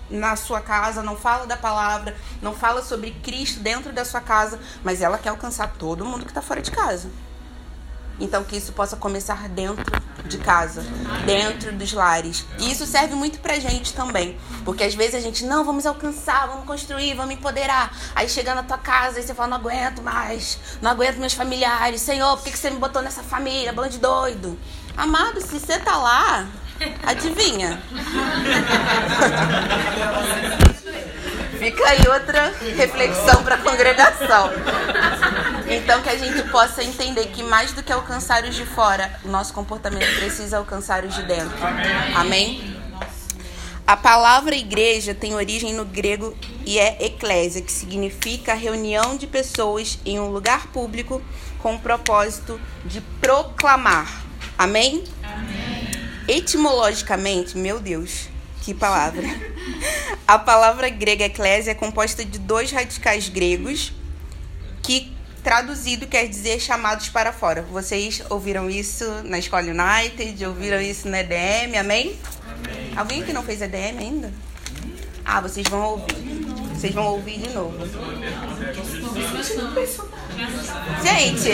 na 0.09 0.35
sua 0.35 0.61
casa, 0.61 1.01
não 1.01 1.15
fala 1.15 1.45
da 1.45 1.57
palavra, 1.57 2.15
não 2.41 2.53
fala 2.53 2.83
sobre 2.83 3.11
Cristo 3.23 3.59
dentro 3.59 3.91
da 3.91 4.05
sua 4.05 4.21
casa, 4.21 4.59
mas 4.83 5.01
ela 5.01 5.17
quer 5.17 5.29
alcançar 5.29 5.73
todo 5.77 6.05
mundo 6.05 6.23
que 6.23 6.31
está 6.31 6.41
fora 6.41 6.61
de 6.61 6.71
casa. 6.71 7.09
Então 8.19 8.43
que 8.43 8.55
isso 8.55 8.71
possa 8.73 8.95
começar 8.95 9.49
dentro 9.49 9.83
de 10.25 10.37
casa, 10.37 10.83
dentro 11.25 11.71
dos 11.73 11.91
lares. 11.93 12.45
E 12.59 12.71
isso 12.71 12.85
serve 12.85 13.15
muito 13.15 13.39
pra 13.39 13.59
gente 13.59 13.93
também. 13.93 14.37
Porque 14.63 14.83
às 14.83 14.95
vezes 14.95 15.15
a 15.15 15.19
gente, 15.19 15.45
não, 15.45 15.63
vamos 15.63 15.85
alcançar, 15.85 16.47
vamos 16.47 16.65
construir, 16.65 17.13
vamos 17.13 17.35
empoderar. 17.35 17.95
Aí 18.15 18.29
chega 18.29 18.55
na 18.55 18.63
tua 18.63 18.77
casa 18.77 19.19
e 19.19 19.23
você 19.23 19.33
fala, 19.33 19.49
não 19.49 19.57
aguento 19.57 20.01
mais, 20.01 20.57
não 20.81 20.91
aguento 20.91 21.17
meus 21.17 21.33
familiares. 21.33 22.01
Senhor, 22.01 22.37
por 22.37 22.45
que 22.45 22.51
que 22.51 22.57
você 22.57 22.69
me 22.69 22.77
botou 22.77 23.01
nessa 23.01 23.23
família, 23.23 23.73
bando 23.73 23.89
de 23.89 23.99
doido? 23.99 24.57
Amado, 24.95 25.41
se 25.41 25.59
você 25.59 25.79
tá 25.79 25.97
lá, 25.97 26.47
adivinha. 27.05 27.81
Fica 31.63 31.87
aí 31.87 32.01
outra 32.09 32.53
reflexão 32.75 33.41
para 33.41 33.55
a 33.55 33.57
congregação. 33.57 34.51
Então 35.67 36.01
que 36.01 36.09
a 36.09 36.17
gente 36.17 36.49
possa 36.49 36.83
entender 36.83 37.27
que 37.27 37.41
mais 37.41 37.71
do 37.71 37.81
que 37.81 37.91
alcançar 37.91 38.43
os 38.43 38.55
de 38.55 38.65
fora, 38.65 39.19
o 39.23 39.27
nosso 39.27 39.53
comportamento 39.53 40.19
precisa 40.19 40.57
alcançar 40.57 41.03
os 41.03 41.15
de 41.15 41.23
dentro. 41.23 41.57
Amém? 42.15 42.73
A 43.85 43.97
palavra 43.97 44.55
igreja 44.55 45.13
tem 45.13 45.35
origem 45.35 45.73
no 45.73 45.83
grego 45.83 46.37
e 46.65 46.79
é 46.79 47.05
eclésia, 47.05 47.61
que 47.61 47.71
significa 47.71 48.53
reunião 48.53 49.17
de 49.17 49.27
pessoas 49.27 49.99
em 50.05 50.19
um 50.19 50.29
lugar 50.29 50.67
público 50.67 51.21
com 51.59 51.75
o 51.75 51.79
propósito 51.79 52.59
de 52.85 53.01
proclamar. 53.19 54.23
Amém? 54.57 55.03
Etimologicamente, 56.27 57.57
meu 57.57 57.79
Deus, 57.79 58.29
que 58.61 58.73
palavra. 58.73 59.23
A 60.25 60.39
palavra 60.39 60.87
grega 60.87 61.25
eclésia 61.25 61.71
é 61.71 61.75
composta 61.75 62.23
de 62.23 62.39
dois 62.39 62.71
radicais 62.71 63.27
gregos 63.27 63.91
que 64.81 65.12
traduzido 65.43 66.07
quer 66.07 66.27
dizer 66.27 66.59
chamados 66.59 67.09
para 67.09 67.33
fora. 67.33 67.61
Vocês 67.63 68.23
ouviram 68.29 68.69
isso 68.69 69.05
na 69.25 69.37
Escola 69.37 69.63
United, 69.63 70.45
ouviram 70.45 70.79
isso 70.81 71.07
na 71.07 71.19
EDM, 71.19 71.77
amém? 71.77 72.17
amém. 72.47 72.93
Alguém 72.95 73.23
que 73.23 73.33
não 73.33 73.43
fez 73.43 73.61
EDM 73.61 73.99
ainda? 73.99 74.33
Ah, 75.25 75.41
vocês 75.41 75.67
vão 75.67 75.83
ouvir. 75.83 76.43
Vocês 76.73 76.93
vão 76.93 77.05
ouvir 77.07 77.39
de 77.39 77.49
novo. 77.49 77.77
Gente, 81.03 81.49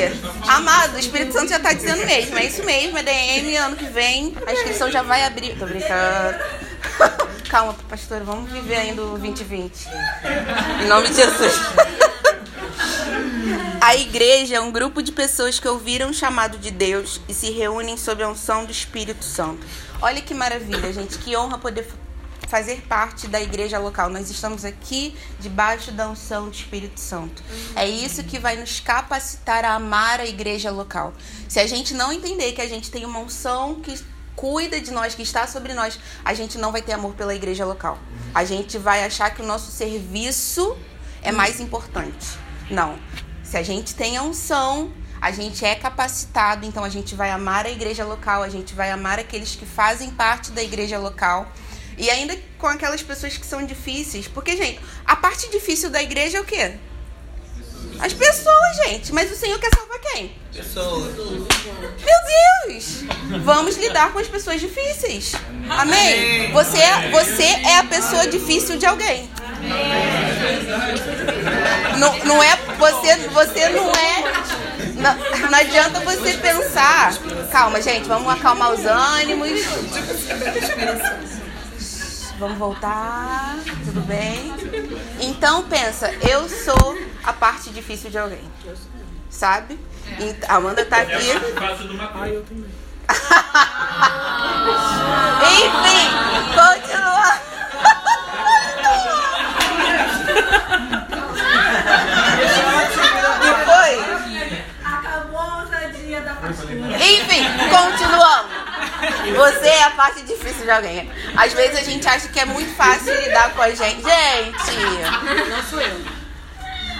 amado, 0.47 0.95
o 0.95 0.99
Espírito 0.99 1.33
Santo 1.33 1.49
já 1.49 1.57
está 1.57 1.73
dizendo 1.73 2.05
mesmo. 2.05 2.37
É 2.37 2.45
isso 2.45 2.63
mesmo, 2.63 2.97
EDM, 2.97 3.55
ano 3.57 3.75
que 3.75 3.85
vem 3.85 4.35
a 4.45 4.53
inscrição 4.53 4.91
já 4.91 5.01
vai 5.01 5.23
abrir. 5.23 5.57
Tô 5.57 5.65
brincando. 5.65 6.39
Calma, 7.49 7.75
pastor, 7.87 8.21
vamos 8.23 8.51
viver 8.51 8.75
ainda 8.75 9.01
o 9.03 9.17
2020. 9.17 9.87
Em 10.83 10.87
nome 10.87 11.09
de 11.09 11.15
Jesus. 11.15 11.53
A 13.81 13.95
igreja 13.95 14.57
é 14.57 14.59
um 14.59 14.71
grupo 14.71 15.01
de 15.01 15.11
pessoas 15.11 15.57
que 15.57 15.67
ouviram 15.67 16.09
o 16.09 16.13
chamado 16.13 16.57
de 16.57 16.69
Deus 16.69 17.21
e 17.29 17.33
se 17.33 17.49
reúnem 17.49 17.95
sob 17.95 18.21
a 18.21 18.29
unção 18.29 18.65
do 18.65 18.71
Espírito 18.71 19.23
Santo. 19.23 19.65
Olha 20.01 20.21
que 20.21 20.33
maravilha, 20.33 20.91
gente. 20.91 21.17
Que 21.17 21.37
honra 21.37 21.57
poder 21.57 21.87
fazer 22.49 22.81
parte 22.81 23.25
da 23.27 23.41
igreja 23.41 23.79
local. 23.79 24.09
Nós 24.09 24.29
estamos 24.29 24.65
aqui 24.65 25.15
debaixo 25.39 25.93
da 25.93 26.09
unção 26.09 26.49
do 26.49 26.53
Espírito 26.53 26.99
Santo. 26.99 27.41
É 27.73 27.87
isso 27.87 28.21
que 28.23 28.37
vai 28.37 28.57
nos 28.57 28.81
capacitar 28.81 29.63
a 29.63 29.75
amar 29.75 30.19
a 30.19 30.25
igreja 30.25 30.69
local. 30.69 31.13
Se 31.47 31.59
a 31.59 31.65
gente 31.65 31.93
não 31.93 32.11
entender 32.11 32.51
que 32.51 32.61
a 32.61 32.67
gente 32.67 32.91
tem 32.91 33.05
uma 33.05 33.19
unção 33.19 33.75
que 33.75 33.97
cuida 34.35 34.81
de 34.81 34.91
nós, 34.91 35.15
que 35.15 35.21
está 35.21 35.47
sobre 35.47 35.73
nós, 35.73 35.97
a 36.25 36.33
gente 36.33 36.57
não 36.57 36.73
vai 36.73 36.81
ter 36.81 36.91
amor 36.91 37.13
pela 37.13 37.33
igreja 37.33 37.65
local. 37.65 37.97
A 38.35 38.43
gente 38.43 38.77
vai 38.77 39.05
achar 39.05 39.33
que 39.33 39.41
o 39.41 39.45
nosso 39.45 39.71
serviço 39.71 40.77
é 41.21 41.31
mais 41.31 41.61
importante. 41.61 42.37
Não. 42.69 42.99
Se 43.49 43.57
a 43.57 43.63
gente 43.63 43.95
tem 43.95 44.15
a 44.15 44.21
unção, 44.21 44.93
a 45.19 45.31
gente 45.31 45.65
é 45.65 45.73
capacitado, 45.73 46.67
então 46.67 46.83
a 46.83 46.89
gente 46.89 47.15
vai 47.15 47.31
amar 47.31 47.65
a 47.65 47.71
igreja 47.71 48.05
local, 48.05 48.43
a 48.43 48.49
gente 48.49 48.75
vai 48.75 48.91
amar 48.91 49.17
aqueles 49.17 49.55
que 49.55 49.65
fazem 49.65 50.11
parte 50.11 50.51
da 50.51 50.61
igreja 50.61 50.99
local. 50.99 51.51
E 51.97 52.11
ainda 52.11 52.37
com 52.59 52.67
aquelas 52.67 53.01
pessoas 53.01 53.35
que 53.37 53.45
são 53.47 53.65
difíceis. 53.65 54.27
Porque, 54.27 54.55
gente, 54.55 54.79
a 55.03 55.15
parte 55.15 55.49
difícil 55.49 55.89
da 55.89 55.99
igreja 55.99 56.37
é 56.37 56.41
o 56.41 56.45
quê? 56.45 56.75
As 57.99 58.13
pessoas, 58.13 58.75
gente. 58.85 59.11
Mas 59.11 59.31
o 59.31 59.35
Senhor 59.35 59.57
quer 59.57 59.71
salvar 59.75 59.99
quem? 59.99 60.31
Pessoas. 60.53 61.15
Meu 61.15 62.67
Deus! 62.67 63.03
Vamos 63.43 63.77
lidar 63.77 64.13
com 64.13 64.19
as 64.19 64.27
pessoas 64.27 64.61
difíceis. 64.61 65.33
Amém? 65.67 66.51
Você, 66.53 66.77
você 67.11 67.43
é 67.43 67.79
a 67.79 67.83
pessoa 67.83 68.27
difícil 68.27 68.77
de 68.77 68.85
alguém. 68.85 69.27
Não, 71.97 72.17
não 72.25 72.43
é. 72.43 72.55
Você, 72.77 73.17
você 73.29 73.69
não 73.69 73.91
é. 73.91 74.23
Não, 74.95 75.15
não 75.49 75.57
adianta 75.57 75.99
você 76.01 76.33
pensar. 76.33 77.13
Calma, 77.51 77.81
gente, 77.81 78.07
vamos 78.07 78.31
acalmar 78.31 78.71
os 78.71 78.85
ânimos. 78.85 79.49
Vamos 82.37 82.57
voltar. 82.57 83.57
Tudo 83.85 84.01
bem? 84.01 84.53
Então 85.19 85.63
pensa, 85.63 86.13
eu 86.29 86.47
sou 86.47 86.97
a 87.23 87.33
parte 87.33 87.69
difícil 87.69 88.09
de 88.09 88.17
alguém. 88.17 88.41
Sabe? 89.29 89.79
A 90.47 90.55
Amanda 90.55 90.85
tá 90.85 91.01
aqui. 91.01 91.29
Enfim, 95.49 96.09
continua. 96.55 97.58
E 103.41 103.51
foi? 103.65 103.91
Acabou 104.83 105.39
a 105.39 105.61
ousadia 105.61 106.21
da. 106.21 106.31
Enfim, 106.97 107.43
continuamos. 107.69 108.59
Você 109.35 109.67
é 109.67 109.83
a 109.83 109.91
parte 109.91 110.21
difícil 110.23 110.63
de 110.63 110.71
alguém. 110.71 111.11
Às 111.35 111.53
vezes 111.53 111.77
a 111.77 111.83
gente 111.83 112.07
acha 112.07 112.27
que 112.27 112.39
é 112.39 112.45
muito 112.45 112.73
fácil 112.75 113.13
lidar 113.21 113.53
com 113.53 113.61
a 113.61 113.69
gente. 113.69 114.01
Gente! 114.01 115.49
Não 115.49 115.63
sou 115.63 115.79
eu. 115.81 116.01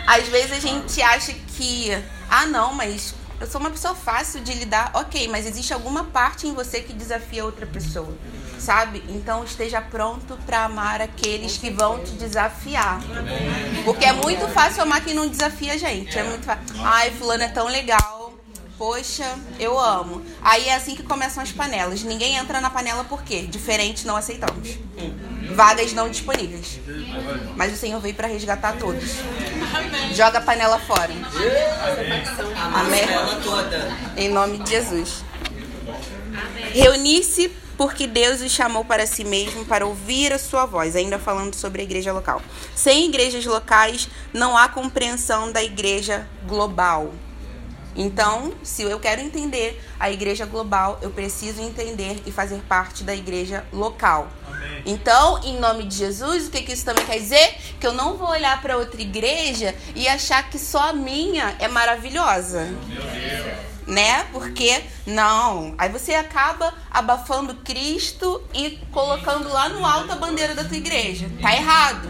Às 0.08 0.28
vezes 0.28 0.52
a 0.52 0.60
gente 0.60 1.02
acha 1.02 1.34
que, 1.56 1.92
ah, 2.30 2.46
não, 2.46 2.74
mas 2.74 3.14
eu 3.40 3.48
sou 3.48 3.62
uma 3.62 3.70
pessoa 3.70 3.94
fácil 3.96 4.42
de 4.42 4.54
lidar. 4.54 4.92
Ok, 4.94 5.28
mas 5.28 5.46
existe 5.46 5.74
alguma 5.74 6.06
parte 6.06 6.48
em 6.48 6.54
você 6.54 6.82
que 6.82 6.94
desafia 6.94 7.46
outra 7.46 7.66
pessoa, 7.66 8.14
sabe? 8.60 9.04
Então 9.10 9.44
esteja 9.44 9.82
pronto 9.82 10.38
para 10.46 10.66
amar 10.66 11.02
aqueles 11.02 11.58
que 11.58 11.70
vão 11.70 12.04
te 12.04 12.12
desafiar. 12.12 13.02
Porque 13.84 14.06
é 14.06 14.14
muito 14.14 14.48
fácil 14.50 14.84
amar 14.84 15.02
quem 15.02 15.14
não 15.14 15.28
desafia 15.28 15.74
a 15.74 15.78
gente. 15.78 16.18
É 16.18 16.24
muito 16.24 16.46
fácil. 16.46 16.64
Ai, 16.84 17.12
fulano 17.12 17.44
é 17.44 17.48
tão 17.48 17.68
legal. 17.68 18.20
Poxa, 18.78 19.26
eu 19.60 19.78
amo. 19.78 20.22
Aí 20.42 20.70
é 20.70 20.76
assim 20.76 20.96
que 20.96 21.04
começam 21.04 21.44
as 21.44 21.52
panelas. 21.52 22.02
Ninguém 22.02 22.38
entra 22.38 22.62
na 22.62 22.70
panela 22.70 23.04
por 23.04 23.24
quê? 23.24 23.42
Diferente 23.42 24.08
não 24.08 24.16
aceitamos. 24.16 24.78
Vagas 25.54 25.92
não 25.92 26.10
disponíveis. 26.10 26.80
Mas 27.58 27.74
o 27.74 27.76
Senhor 27.76 28.00
veio 28.00 28.16
para 28.16 28.28
resgatar 28.28 28.78
todos. 28.78 29.16
Joga 30.14 30.38
a 30.38 30.42
panela 30.42 30.80
fora. 30.80 31.12
Amém. 32.74 33.02
Em 34.16 34.30
nome 34.30 34.60
de 34.60 34.70
Jesus. 34.70 35.26
Reunir-se 36.74 37.52
porque 37.80 38.06
Deus 38.06 38.42
os 38.42 38.52
chamou 38.52 38.84
para 38.84 39.08
si 39.08 39.24
mesmo 39.24 39.64
para 39.64 39.88
ouvir 39.88 40.34
a 40.34 40.38
sua 40.38 40.66
voz, 40.66 40.98
ainda 40.98 41.18
falando 41.18 41.56
sobre 41.56 41.82
a 41.82 41.86
igreja 41.86 42.12
local. 42.12 42.42
Sem 42.76 43.06
igrejas 43.06 43.46
locais, 43.46 44.10
não 44.34 44.58
há 44.58 44.68
compreensão 44.68 45.50
da 45.50 45.64
igreja 45.64 46.28
global. 46.46 47.14
Então, 47.96 48.54
se 48.64 48.84
eu 48.84 49.00
quero 49.00 49.22
entender 49.22 49.82
a 49.98 50.12
igreja 50.12 50.46
global, 50.46 51.00
eu 51.02 51.10
preciso 51.10 51.62
entender 51.62 52.22
e 52.26 52.32
fazer 52.34 52.62
parte 52.68 53.02
da 53.02 53.16
igreja 53.16 53.66
local. 53.72 54.28
Amém. 54.46 54.84
Então, 54.86 55.42
em 55.44 55.58
nome 55.58 55.86
de 55.86 55.96
Jesus, 55.96 56.48
o 56.48 56.52
que, 56.52 56.62
que 56.62 56.74
isso 56.74 56.84
também 56.84 57.06
quer 57.06 57.18
dizer? 57.18 57.56
Que 57.80 57.88
eu 57.88 57.94
não 57.94 58.18
vou 58.18 58.30
olhar 58.30 58.62
para 58.62 58.78
outra 58.78 59.02
igreja 59.02 59.74
e 59.96 60.06
achar 60.06 60.50
que 60.50 60.60
só 60.60 60.90
a 60.90 60.94
minha 60.94 61.56
é 61.60 61.68
maravilhosa. 61.70 62.68
Né? 63.90 64.26
Porque 64.32 64.82
não. 65.06 65.74
Aí 65.78 65.90
você 65.90 66.14
acaba 66.14 66.74
abafando 66.92 67.56
Cristo 67.56 68.42
e 68.54 68.80
colocando 68.92 69.50
lá 69.50 69.68
no 69.70 69.86
alto 69.86 70.12
a 70.12 70.16
bandeira 70.16 70.54
da 70.56 70.64
tua 70.64 70.78
igreja. 70.78 71.30
Tá 71.42 71.54
errado. 71.56 72.08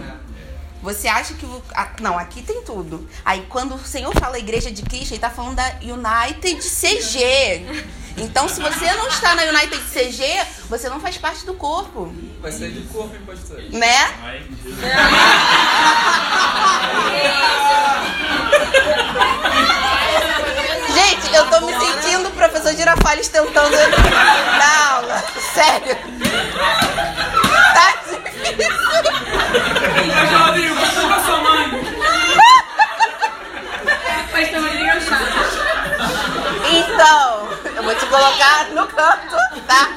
Você 0.84 1.08
acha 1.08 1.34
que. 1.34 1.46
o- 1.46 1.64
Não, 2.02 2.18
aqui 2.20 2.42
tem 2.42 2.62
tudo. 2.64 3.08
Aí 3.26 3.46
quando 3.50 3.76
o 3.76 3.80
Senhor 3.80 4.14
fala 4.14 4.38
igreja 4.40 4.70
de 4.72 4.82
Cristo, 4.82 5.14
ele 5.14 5.20
tá 5.22 5.30
falando 5.30 5.56
da 5.56 5.76
United 5.82 6.62
CG. 6.62 7.86
Então, 8.18 8.50
se 8.50 8.60
você 8.62 8.92
não 8.96 9.08
está 9.08 9.34
na 9.36 9.44
United 9.44 9.82
CG, 9.94 10.24
você 10.70 10.90
não 10.90 11.00
faz 11.00 11.18
parte 11.18 11.46
do 11.46 11.54
corpo. 11.54 12.14
Vai 12.42 12.52
sair 12.52 12.72
do 12.72 12.86
corpo, 12.92 13.16
hein, 13.16 13.22
pastor? 13.26 13.62
Né? 13.72 14.40
Gente, 14.40 14.76
eu 21.34 21.46
tô 21.50 21.62
me 21.66 21.74
sentindo 21.74 22.30
o 22.30 22.32
professor 22.32 22.74
Girafales 22.76 23.28
tentando 23.28 23.72
dar 23.72 24.94
aula. 24.94 25.24
Sério. 25.54 25.98
Tá 27.74 27.94
difícil. 28.04 28.80
Vai 31.08 31.26
sua 31.26 31.40
mãe. 31.40 31.90
Então, 36.72 37.50
eu 37.76 37.84
vou 37.84 37.96
te 37.96 38.06
colocar 38.06 38.66
no 38.72 38.88
canto, 38.88 39.38
tá? 39.68 39.90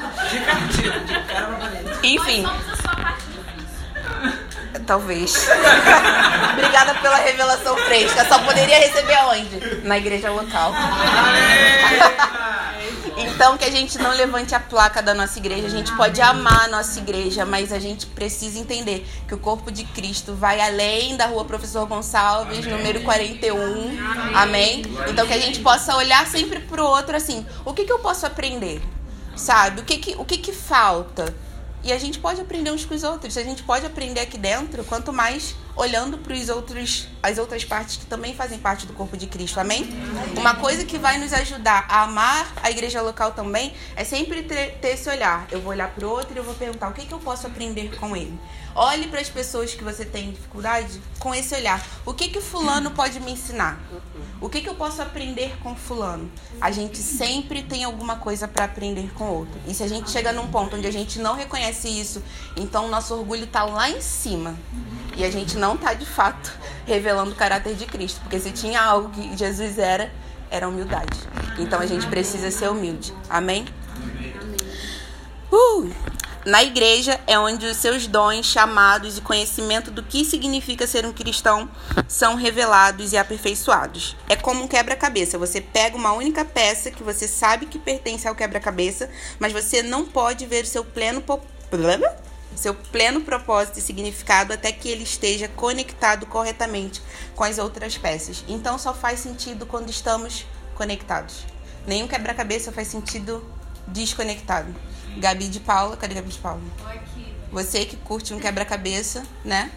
Enfim 2.03 2.45
talvez. 4.83 5.47
Obrigada 6.53 6.95
pela 6.95 7.17
revelação 7.17 7.75
fresca. 7.77 8.25
Só 8.25 8.39
poderia 8.39 8.77
receber 8.79 9.15
aonde? 9.15 9.81
Na 9.83 9.97
igreja 9.97 10.29
local. 10.31 10.73
Então 13.17 13.57
que 13.57 13.65
a 13.65 13.71
gente 13.71 13.97
não 13.97 14.11
levante 14.11 14.55
a 14.55 14.59
placa 14.59 15.01
da 15.01 15.13
nossa 15.13 15.37
igreja. 15.37 15.67
A 15.67 15.69
gente 15.69 15.95
pode 15.95 16.21
amar 16.21 16.65
a 16.65 16.67
nossa 16.67 16.99
igreja, 16.99 17.45
mas 17.45 17.71
a 17.71 17.79
gente 17.79 18.05
precisa 18.07 18.59
entender 18.59 19.07
que 19.27 19.33
o 19.33 19.37
corpo 19.37 19.71
de 19.71 19.83
Cristo 19.85 20.33
vai 20.33 20.59
além 20.59 21.15
da 21.15 21.27
rua 21.27 21.45
Professor 21.45 21.85
Gonçalves, 21.85 22.65
número 22.65 23.01
41. 23.01 23.97
Amém? 24.35 24.83
Então 25.07 25.27
que 25.27 25.33
a 25.33 25.39
gente 25.39 25.59
possa 25.59 25.95
olhar 25.95 26.25
sempre 26.27 26.59
pro 26.59 26.85
outro 26.85 27.15
assim, 27.15 27.45
o 27.65 27.73
que, 27.73 27.85
que 27.85 27.91
eu 27.91 27.99
posso 27.99 28.25
aprender? 28.25 28.81
Sabe? 29.35 29.81
O 29.81 29.83
que 29.83 29.97
que, 29.97 30.15
o 30.17 30.25
que, 30.25 30.37
que 30.37 30.53
falta? 30.53 31.33
E 31.83 31.91
a 31.91 31.99
gente 31.99 32.17
pode 32.19 32.39
aprender 32.39 32.71
uns 32.71 32.85
com 32.85 32.95
os 32.95 33.03
outros. 33.03 33.37
A 33.37 33.43
gente 33.43 33.61
pode 33.63 33.85
aprender 33.85 34.21
aqui 34.21 34.37
dentro, 34.37 34.83
quanto 34.85 35.11
mais 35.11 35.55
olhando 35.75 36.17
para 36.17 36.33
os 36.33 36.49
outros, 36.49 37.07
as 37.21 37.37
outras 37.37 37.63
partes 37.63 37.97
que 37.97 38.05
também 38.05 38.35
fazem 38.35 38.59
parte 38.59 38.85
do 38.85 38.93
corpo 38.93 39.17
de 39.17 39.27
Cristo. 39.27 39.59
Amém? 39.59 39.89
Uma 40.37 40.55
coisa 40.55 40.85
que 40.85 40.97
vai 40.97 41.17
nos 41.17 41.33
ajudar 41.33 41.85
a 41.89 42.03
amar 42.03 42.51
a 42.61 42.69
igreja 42.69 43.01
local 43.01 43.31
também 43.31 43.73
é 43.95 44.03
sempre 44.03 44.43
ter, 44.43 44.77
esse 44.83 45.09
olhar. 45.09 45.47
Eu 45.51 45.61
vou 45.61 45.71
olhar 45.71 45.89
para 45.89 46.05
o 46.05 46.09
outro 46.09 46.33
e 46.33 46.37
eu 46.37 46.43
vou 46.43 46.53
perguntar 46.53 46.89
o 46.89 46.93
que, 46.93 47.05
que 47.05 47.13
eu 47.13 47.19
posso 47.19 47.47
aprender 47.47 47.95
com 47.97 48.15
ele. 48.15 48.37
Olhe 48.75 49.07
para 49.07 49.19
as 49.19 49.29
pessoas 49.29 49.73
que 49.73 49.83
você 49.83 50.03
tem 50.03 50.31
dificuldade 50.31 50.99
com 51.19 51.33
esse 51.33 51.53
olhar. 51.53 51.85
O 52.05 52.13
que 52.13 52.29
que 52.29 52.41
fulano 52.41 52.91
pode 52.91 53.19
me 53.19 53.31
ensinar? 53.31 53.79
O 54.41 54.49
que 54.49 54.61
que 54.61 54.67
eu 54.67 54.75
posso 54.75 55.01
aprender 55.01 55.55
com 55.61 55.75
fulano? 55.75 56.29
A 56.59 56.71
gente 56.71 56.97
sempre 56.97 57.61
tem 57.61 57.83
alguma 57.83 58.15
coisa 58.15 58.47
para 58.47 58.65
aprender 58.65 59.13
com 59.13 59.25
outro. 59.29 59.53
E 59.67 59.73
se 59.73 59.83
a 59.83 59.87
gente 59.87 60.09
chega 60.09 60.33
num 60.33 60.47
ponto 60.47 60.75
onde 60.75 60.87
a 60.87 60.91
gente 60.91 61.19
não 61.19 61.35
reconhece 61.35 61.87
isso, 61.87 62.21
então 62.57 62.87
o 62.87 62.89
nosso 62.89 63.13
orgulho 63.13 63.45
tá 63.45 63.63
lá 63.63 63.89
em 63.89 64.01
cima. 64.01 64.55
E 65.15 65.23
a 65.23 65.29
gente 65.29 65.55
não 65.55 65.62
tá 65.77 65.93
de 65.93 66.05
fato 66.05 66.51
revelando 66.85 67.31
o 67.31 67.35
caráter 67.35 67.75
de 67.75 67.85
Cristo, 67.85 68.19
porque 68.21 68.39
se 68.39 68.51
tinha 68.51 68.81
algo 68.81 69.09
que 69.09 69.37
Jesus 69.37 69.79
era, 69.79 70.11
era 70.51 70.67
humildade. 70.67 71.17
Então 71.57 71.79
a 71.79 71.85
gente 71.85 72.05
precisa 72.07 72.51
ser 72.51 72.69
humilde. 72.69 73.13
Amém? 73.29 73.65
Uh! 75.51 75.89
Na 76.45 76.61
igreja 76.61 77.21
é 77.25 77.39
onde 77.39 77.65
os 77.65 77.77
seus 77.77 78.05
dons, 78.05 78.45
chamados 78.45 79.17
e 79.17 79.21
conhecimento 79.21 79.89
do 79.89 80.03
que 80.03 80.25
significa 80.25 80.85
ser 80.85 81.05
um 81.05 81.13
cristão 81.13 81.69
são 82.05 82.35
revelados 82.35 83.13
e 83.13 83.17
aperfeiçoados. 83.17 84.17
É 84.27 84.35
como 84.35 84.61
um 84.61 84.67
quebra-cabeça. 84.67 85.37
Você 85.37 85.61
pega 85.61 85.95
uma 85.95 86.11
única 86.11 86.43
peça 86.43 86.91
que 86.91 87.01
você 87.01 87.29
sabe 87.29 87.67
que 87.67 87.79
pertence 87.79 88.27
ao 88.27 88.35
quebra-cabeça, 88.35 89.09
mas 89.39 89.53
você 89.53 89.81
não 89.81 90.03
pode 90.05 90.45
ver 90.45 90.65
o 90.65 90.67
seu 90.67 90.83
pleno 90.83 91.21
po- 91.21 91.39
seu 92.55 92.73
pleno 92.73 93.21
propósito 93.21 93.79
e 93.79 93.81
significado 93.81 94.53
até 94.53 94.71
que 94.71 94.87
ele 94.89 95.03
esteja 95.03 95.47
conectado 95.47 96.25
corretamente 96.25 97.01
com 97.35 97.43
as 97.43 97.57
outras 97.57 97.97
peças. 97.97 98.43
Então 98.47 98.77
só 98.77 98.93
faz 98.93 99.19
sentido 99.19 99.65
quando 99.65 99.89
estamos 99.89 100.45
conectados. 100.75 101.45
Nenhum 101.85 102.07
quebra-cabeça 102.07 102.71
faz 102.71 102.87
sentido 102.87 103.43
desconectado. 103.87 104.73
Gabi 105.17 105.47
de 105.47 105.59
Paula, 105.59 105.97
cadê 105.97 106.15
Gabi 106.15 106.29
de 106.29 106.39
Paula? 106.39 106.61
Você 107.51 107.85
que 107.85 107.97
curte 107.97 108.33
um 108.33 108.39
quebra-cabeça, 108.39 109.23
né? 109.43 109.71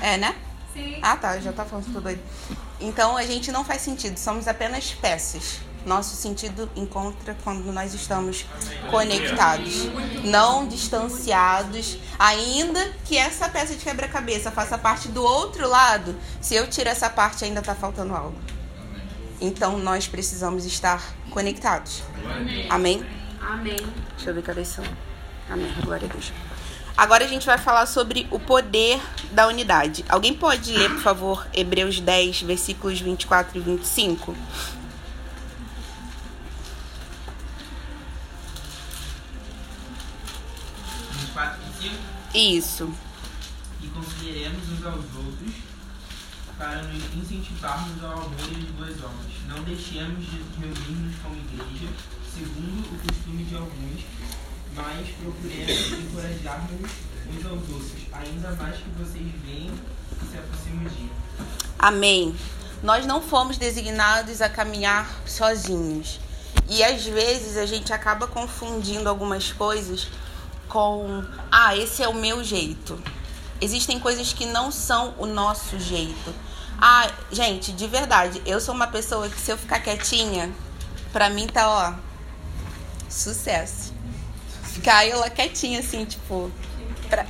É, 0.00 0.18
né? 0.18 0.34
Sim. 0.72 0.98
Ah, 1.02 1.16
tá, 1.16 1.38
já 1.38 1.52
tá 1.52 1.64
falando 1.64 1.92
tudo 1.92 2.08
aí. 2.08 2.20
Então 2.80 3.16
a 3.16 3.24
gente 3.24 3.52
não 3.52 3.64
faz 3.64 3.82
sentido, 3.82 4.18
somos 4.18 4.48
apenas 4.48 4.92
peças. 4.92 5.60
Nosso 5.84 6.14
sentido 6.14 6.70
encontra 6.76 7.36
quando 7.42 7.72
nós 7.72 7.92
estamos 7.94 8.46
conectados, 8.90 9.88
não 10.24 10.66
distanciados. 10.66 11.98
Ainda 12.18 12.92
que 13.04 13.16
essa 13.16 13.48
peça 13.48 13.74
de 13.74 13.82
quebra-cabeça 13.82 14.50
faça 14.50 14.78
parte 14.78 15.08
do 15.08 15.22
outro 15.22 15.68
lado, 15.68 16.14
se 16.40 16.54
eu 16.54 16.68
tirar 16.68 16.90
essa 16.92 17.10
parte, 17.10 17.44
ainda 17.44 17.60
tá 17.60 17.74
faltando 17.74 18.14
algo. 18.14 18.36
Então 19.40 19.76
nós 19.78 20.06
precisamos 20.06 20.64
estar 20.64 21.02
conectados. 21.30 22.02
Amém? 22.70 23.04
Amém. 23.40 23.80
Deixa 24.16 24.30
eu 24.30 24.34
ver 24.34 24.42
cadê 24.42 24.64
são. 24.64 24.84
Amém. 25.50 25.72
Glória 25.82 26.08
a 26.08 26.12
Deus. 26.12 26.32
Agora 26.96 27.24
a 27.24 27.28
gente 27.28 27.46
vai 27.46 27.58
falar 27.58 27.86
sobre 27.86 28.28
o 28.30 28.38
poder 28.38 29.00
da 29.32 29.48
unidade. 29.48 30.04
Alguém 30.08 30.34
pode 30.34 30.72
ler, 30.72 30.90
por 30.90 31.00
favor, 31.00 31.46
Hebreus 31.52 31.98
10, 31.98 32.42
versículos 32.42 33.00
24 33.00 33.58
e 33.58 33.60
25? 33.60 34.36
Isso. 42.34 42.90
e 43.82 43.88
consideremos 43.88 44.62
uns 44.70 44.86
aos 44.86 45.04
outros 45.16 45.54
para 46.56 46.82
nos 46.82 47.02
incentivarmos 47.14 48.02
ao 48.04 48.12
amor 48.12 48.48
e 48.50 48.64
às 48.64 48.70
boas 48.70 49.04
obras. 49.04 49.32
Não 49.48 49.62
deixemos 49.64 50.24
de 50.24 50.40
reunir-nos 50.58 51.16
como 51.22 51.36
igreja, 51.36 51.92
segundo 52.32 52.86
o 52.86 52.98
costume 53.06 53.44
de 53.44 53.56
alguns, 53.56 54.00
mas 54.74 55.08
procuremos 55.20 55.92
encorajar-nos 55.92 56.90
uns 57.28 57.46
aos 57.46 57.68
outros, 57.68 58.02
ainda 58.12 58.52
mais 58.52 58.76
que 58.76 58.90
vocês 58.90 59.26
veem 59.44 59.70
que 60.18 60.26
se 60.26 60.38
aproxima 60.38 60.86
o 60.86 60.88
dia. 60.88 61.10
Amém. 61.78 62.34
Nós 62.82 63.04
não 63.04 63.20
fomos 63.20 63.58
designados 63.58 64.40
a 64.40 64.48
caminhar 64.48 65.20
sozinhos. 65.26 66.20
E 66.68 66.82
às 66.82 67.04
vezes 67.04 67.56
a 67.56 67.66
gente 67.66 67.92
acaba 67.92 68.26
confundindo 68.26 69.08
algumas 69.08 69.52
coisas 69.52 70.08
com, 70.72 71.22
ah, 71.50 71.76
esse 71.76 72.02
é 72.02 72.08
o 72.08 72.14
meu 72.14 72.42
jeito. 72.42 72.98
Existem 73.60 74.00
coisas 74.00 74.32
que 74.32 74.46
não 74.46 74.72
são 74.72 75.14
o 75.18 75.26
nosso 75.26 75.78
jeito. 75.78 76.34
Ah, 76.80 77.10
gente, 77.30 77.72
de 77.72 77.86
verdade, 77.86 78.40
eu 78.46 78.58
sou 78.58 78.74
uma 78.74 78.86
pessoa 78.86 79.28
que 79.28 79.38
se 79.38 79.50
eu 79.50 79.58
ficar 79.58 79.80
quietinha, 79.80 80.50
pra 81.12 81.28
mim 81.28 81.46
tá, 81.46 81.68
ó, 81.68 81.94
sucesso. 83.06 83.92
Ficar 84.62 85.06
eu 85.06 85.20
lá 85.20 85.28
quietinha 85.28 85.80
assim, 85.80 86.06
tipo, 86.06 86.50
pra, 87.10 87.26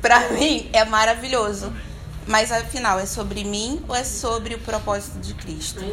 pra 0.00 0.30
mim 0.30 0.70
é 0.72 0.86
maravilhoso. 0.86 1.70
Mas 2.26 2.50
afinal, 2.50 2.98
é 2.98 3.04
sobre 3.04 3.44
mim 3.44 3.84
ou 3.86 3.94
é 3.94 4.02
sobre 4.02 4.54
o 4.54 4.58
propósito 4.60 5.18
de 5.18 5.34
Cristo? 5.34 5.84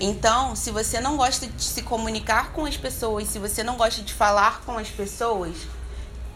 Então, 0.00 0.54
se 0.54 0.70
você 0.70 1.00
não 1.00 1.16
gosta 1.16 1.46
de 1.46 1.62
se 1.62 1.82
comunicar 1.82 2.52
com 2.52 2.64
as 2.64 2.76
pessoas, 2.76 3.28
se 3.28 3.38
você 3.38 3.62
não 3.62 3.76
gosta 3.76 4.02
de 4.02 4.12
falar 4.12 4.62
com 4.64 4.76
as 4.78 4.88
pessoas, 4.88 5.54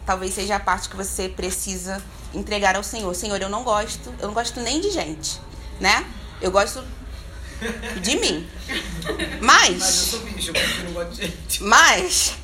talvez 0.07 0.35
seja 0.35 0.57
a 0.57 0.61
parte 0.61 0.89
que 0.89 0.97
você 0.97 1.29
precisa 1.29 2.03
entregar 2.35 2.77
ao 2.77 2.83
Senhor. 2.83 3.15
Senhor, 3.15 3.41
eu 3.41 3.49
não 3.49 3.63
gosto, 3.63 4.13
eu 4.19 4.29
não 4.29 4.35
gosto 4.35 4.61
nem 4.61 4.81
de 4.81 4.91
gente, 4.91 5.41
né? 5.81 6.05
Eu 6.41 6.51
gosto 6.51 6.83
de 8.01 8.17
mim. 8.17 8.49
Mas 9.41 9.69
eu 9.69 9.79
Mas, 9.79 9.85
sou 9.85 10.21
bicho, 10.21 10.53
eu 10.55 10.85
não 10.85 10.93
gosto 10.93 11.11
de 11.15 11.23
gente. 11.27 11.63
mas, 11.63 12.35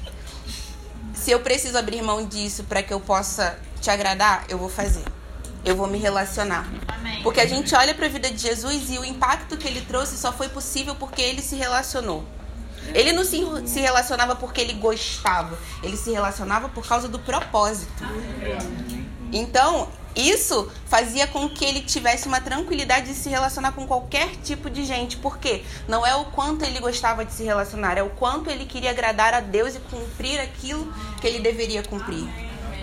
se 1.14 1.30
eu 1.30 1.40
preciso 1.40 1.78
abrir 1.78 2.02
mão 2.02 2.26
disso 2.26 2.64
para 2.64 2.82
que 2.82 2.92
eu 2.92 3.00
possa 3.00 3.58
te 3.80 3.90
agradar, 3.90 4.44
eu 4.48 4.58
vou 4.58 4.68
fazer. 4.68 5.04
Eu 5.64 5.74
vou 5.74 5.86
me 5.86 5.98
relacionar. 5.98 6.68
Amém. 6.98 7.22
Porque 7.22 7.40
a 7.40 7.46
gente 7.46 7.74
olha 7.74 7.94
para 7.94 8.06
a 8.06 8.08
vida 8.08 8.30
de 8.30 8.38
Jesus 8.38 8.90
e 8.90 8.98
o 8.98 9.04
impacto 9.04 9.56
que 9.56 9.66
ele 9.66 9.80
trouxe 9.82 10.16
só 10.16 10.32
foi 10.32 10.48
possível 10.48 10.94
porque 10.94 11.22
ele 11.22 11.42
se 11.42 11.56
relacionou. 11.56 12.24
Ele 12.94 13.12
não 13.12 13.24
se, 13.24 13.42
se 13.66 13.80
relacionava 13.80 14.36
porque 14.36 14.60
ele 14.60 14.74
gostava, 14.74 15.58
ele 15.82 15.96
se 15.96 16.10
relacionava 16.10 16.68
por 16.68 16.86
causa 16.86 17.08
do 17.08 17.18
propósito. 17.18 18.04
Então, 19.32 19.88
isso 20.14 20.70
fazia 20.86 21.26
com 21.26 21.48
que 21.48 21.64
ele 21.64 21.82
tivesse 21.82 22.26
uma 22.26 22.40
tranquilidade 22.40 23.08
de 23.08 23.14
se 23.14 23.28
relacionar 23.28 23.72
com 23.72 23.86
qualquer 23.86 24.30
tipo 24.36 24.70
de 24.70 24.84
gente. 24.84 25.16
Por 25.16 25.36
quê? 25.38 25.62
Não 25.86 26.06
é 26.06 26.14
o 26.14 26.24
quanto 26.26 26.64
ele 26.64 26.80
gostava 26.80 27.24
de 27.24 27.34
se 27.34 27.42
relacionar, 27.42 27.98
é 27.98 28.02
o 28.02 28.10
quanto 28.10 28.48
ele 28.48 28.64
queria 28.64 28.90
agradar 28.90 29.34
a 29.34 29.40
Deus 29.40 29.74
e 29.74 29.80
cumprir 29.80 30.40
aquilo 30.40 30.90
que 31.20 31.26
ele 31.26 31.40
deveria 31.40 31.82
cumprir. 31.82 32.26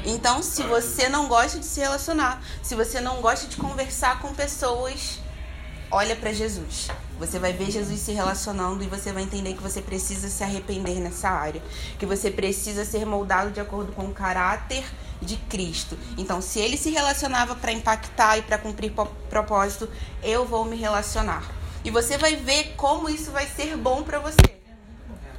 Então, 0.06 0.44
se 0.44 0.64
você 0.64 1.08
não 1.08 1.28
gosta 1.28 1.60
de 1.60 1.66
se 1.66 1.80
relacionar, 1.80 2.42
se 2.62 2.76
você 2.76 3.00
não 3.00 3.22
gosta 3.22 3.48
de 3.48 3.56
conversar 3.56 4.20
com 4.20 4.34
pessoas, 4.34 5.20
olha 5.90 6.16
para 6.16 6.34
Jesus. 6.34 6.90
Você 7.20 7.40
vai 7.40 7.54
ver 7.54 7.72
Jesus 7.72 8.02
se 8.02 8.12
relacionando 8.12 8.84
e 8.84 8.88
você 8.88 9.14
vai 9.14 9.24
entender 9.24 9.54
que 9.54 9.62
você 9.62 9.82
precisa 9.82 10.28
se 10.28 10.44
arrepender 10.44 11.00
nessa 11.00 11.30
área, 11.30 11.62
que 11.98 12.06
você 12.06 12.30
precisa 12.30 12.84
ser 12.84 13.06
moldado 13.06 13.52
de 13.52 13.62
acordo 13.62 13.94
com 13.94 14.06
o 14.06 14.14
caráter 14.14 14.84
de 15.22 15.38
Cristo. 15.38 15.98
Então, 16.18 16.42
se 16.42 16.60
ele 16.60 16.76
se 16.76 16.90
relacionava 16.90 17.56
para 17.56 17.72
impactar 17.72 18.38
e 18.38 18.42
para 18.42 18.58
cumprir 18.58 18.92
propósito, 19.30 19.90
eu 20.22 20.46
vou 20.46 20.66
me 20.66 20.76
relacionar. 20.76 21.44
E 21.86 21.92
você 21.92 22.18
vai 22.18 22.36
ver 22.36 22.74
como 22.76 23.10
isso 23.10 23.32
vai 23.32 23.48
ser 23.48 23.78
bom 23.78 24.04
para 24.04 24.20
você. 24.20 24.38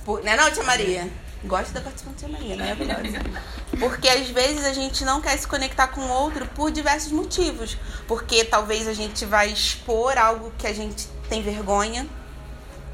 Por, 0.05 0.23
né 0.23 0.37
não, 0.37 0.51
tia 0.51 0.63
Maria? 0.63 1.11
Gosto 1.45 1.73
da 1.73 1.81
participação 1.83 2.29
Maria, 2.31 2.57
maravilhosa. 2.57 3.19
Porque 3.79 4.09
às 4.09 4.29
vezes 4.31 4.65
a 4.65 4.73
gente 4.73 5.05
não 5.05 5.21
quer 5.21 5.37
se 5.37 5.47
conectar 5.47 5.89
com 5.89 6.01
o 6.01 6.09
outro 6.09 6.47
por 6.47 6.71
diversos 6.71 7.13
motivos. 7.13 7.77
Porque 8.09 8.45
talvez 8.45 8.89
a 8.89 8.95
gente 8.95 9.27
vai 9.27 9.51
expor 9.51 10.17
algo 10.17 10.53
que 10.57 10.67
a 10.67 10.73
gente 10.73 11.07
tem 11.29 11.43
vergonha. 11.43 12.07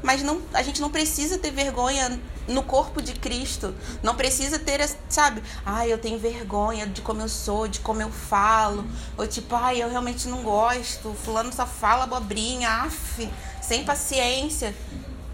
mas 0.03 0.21
não, 0.21 0.41
a 0.53 0.61
gente 0.63 0.81
não 0.81 0.89
precisa 0.89 1.37
ter 1.37 1.51
vergonha 1.51 2.19
no 2.47 2.63
corpo 2.63 3.01
de 3.01 3.13
Cristo. 3.13 3.73
Não 4.03 4.15
precisa 4.15 4.59
ter, 4.59 4.81
sabe? 5.07 5.41
Ai, 5.65 5.93
eu 5.93 5.97
tenho 5.97 6.19
vergonha 6.19 6.85
de 6.87 7.01
como 7.01 7.21
eu 7.21 7.29
sou, 7.29 7.67
de 7.69 7.79
como 7.79 8.01
eu 8.01 8.11
falo. 8.11 8.85
Ou 9.17 9.25
tipo, 9.27 9.55
ai, 9.55 9.81
eu 9.81 9.89
realmente 9.89 10.27
não 10.27 10.41
gosto. 10.43 11.13
Fulano 11.23 11.53
só 11.53 11.65
fala 11.65 12.03
abobrinha, 12.03 12.69
af, 12.69 13.29
sem 13.61 13.85
paciência. 13.85 14.75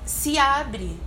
Se 0.06 0.38
abre 0.38 0.99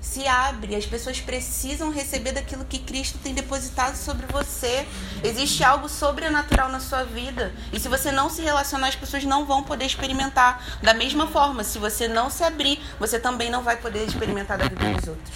se 0.00 0.26
abre, 0.26 0.76
as 0.76 0.86
pessoas 0.86 1.20
precisam 1.20 1.90
receber 1.90 2.32
daquilo 2.32 2.64
que 2.64 2.78
Cristo 2.78 3.18
tem 3.18 3.34
depositado 3.34 3.96
sobre 3.96 4.26
você. 4.26 4.86
Existe 5.24 5.64
algo 5.64 5.88
sobrenatural 5.88 6.68
na 6.68 6.80
sua 6.80 7.02
vida. 7.04 7.52
E 7.72 7.80
se 7.80 7.88
você 7.88 8.12
não 8.12 8.30
se 8.30 8.40
relacionar, 8.40 8.88
as 8.88 8.96
pessoas 8.96 9.24
não 9.24 9.44
vão 9.44 9.62
poder 9.62 9.86
experimentar. 9.86 10.78
Da 10.82 10.94
mesma 10.94 11.26
forma, 11.26 11.64
se 11.64 11.78
você 11.78 12.06
não 12.06 12.30
se 12.30 12.44
abrir, 12.44 12.80
você 12.98 13.18
também 13.18 13.50
não 13.50 13.62
vai 13.62 13.76
poder 13.76 14.04
experimentar 14.04 14.56
da 14.56 14.68
vida 14.68 14.88
dos 14.90 15.08
outros. 15.08 15.34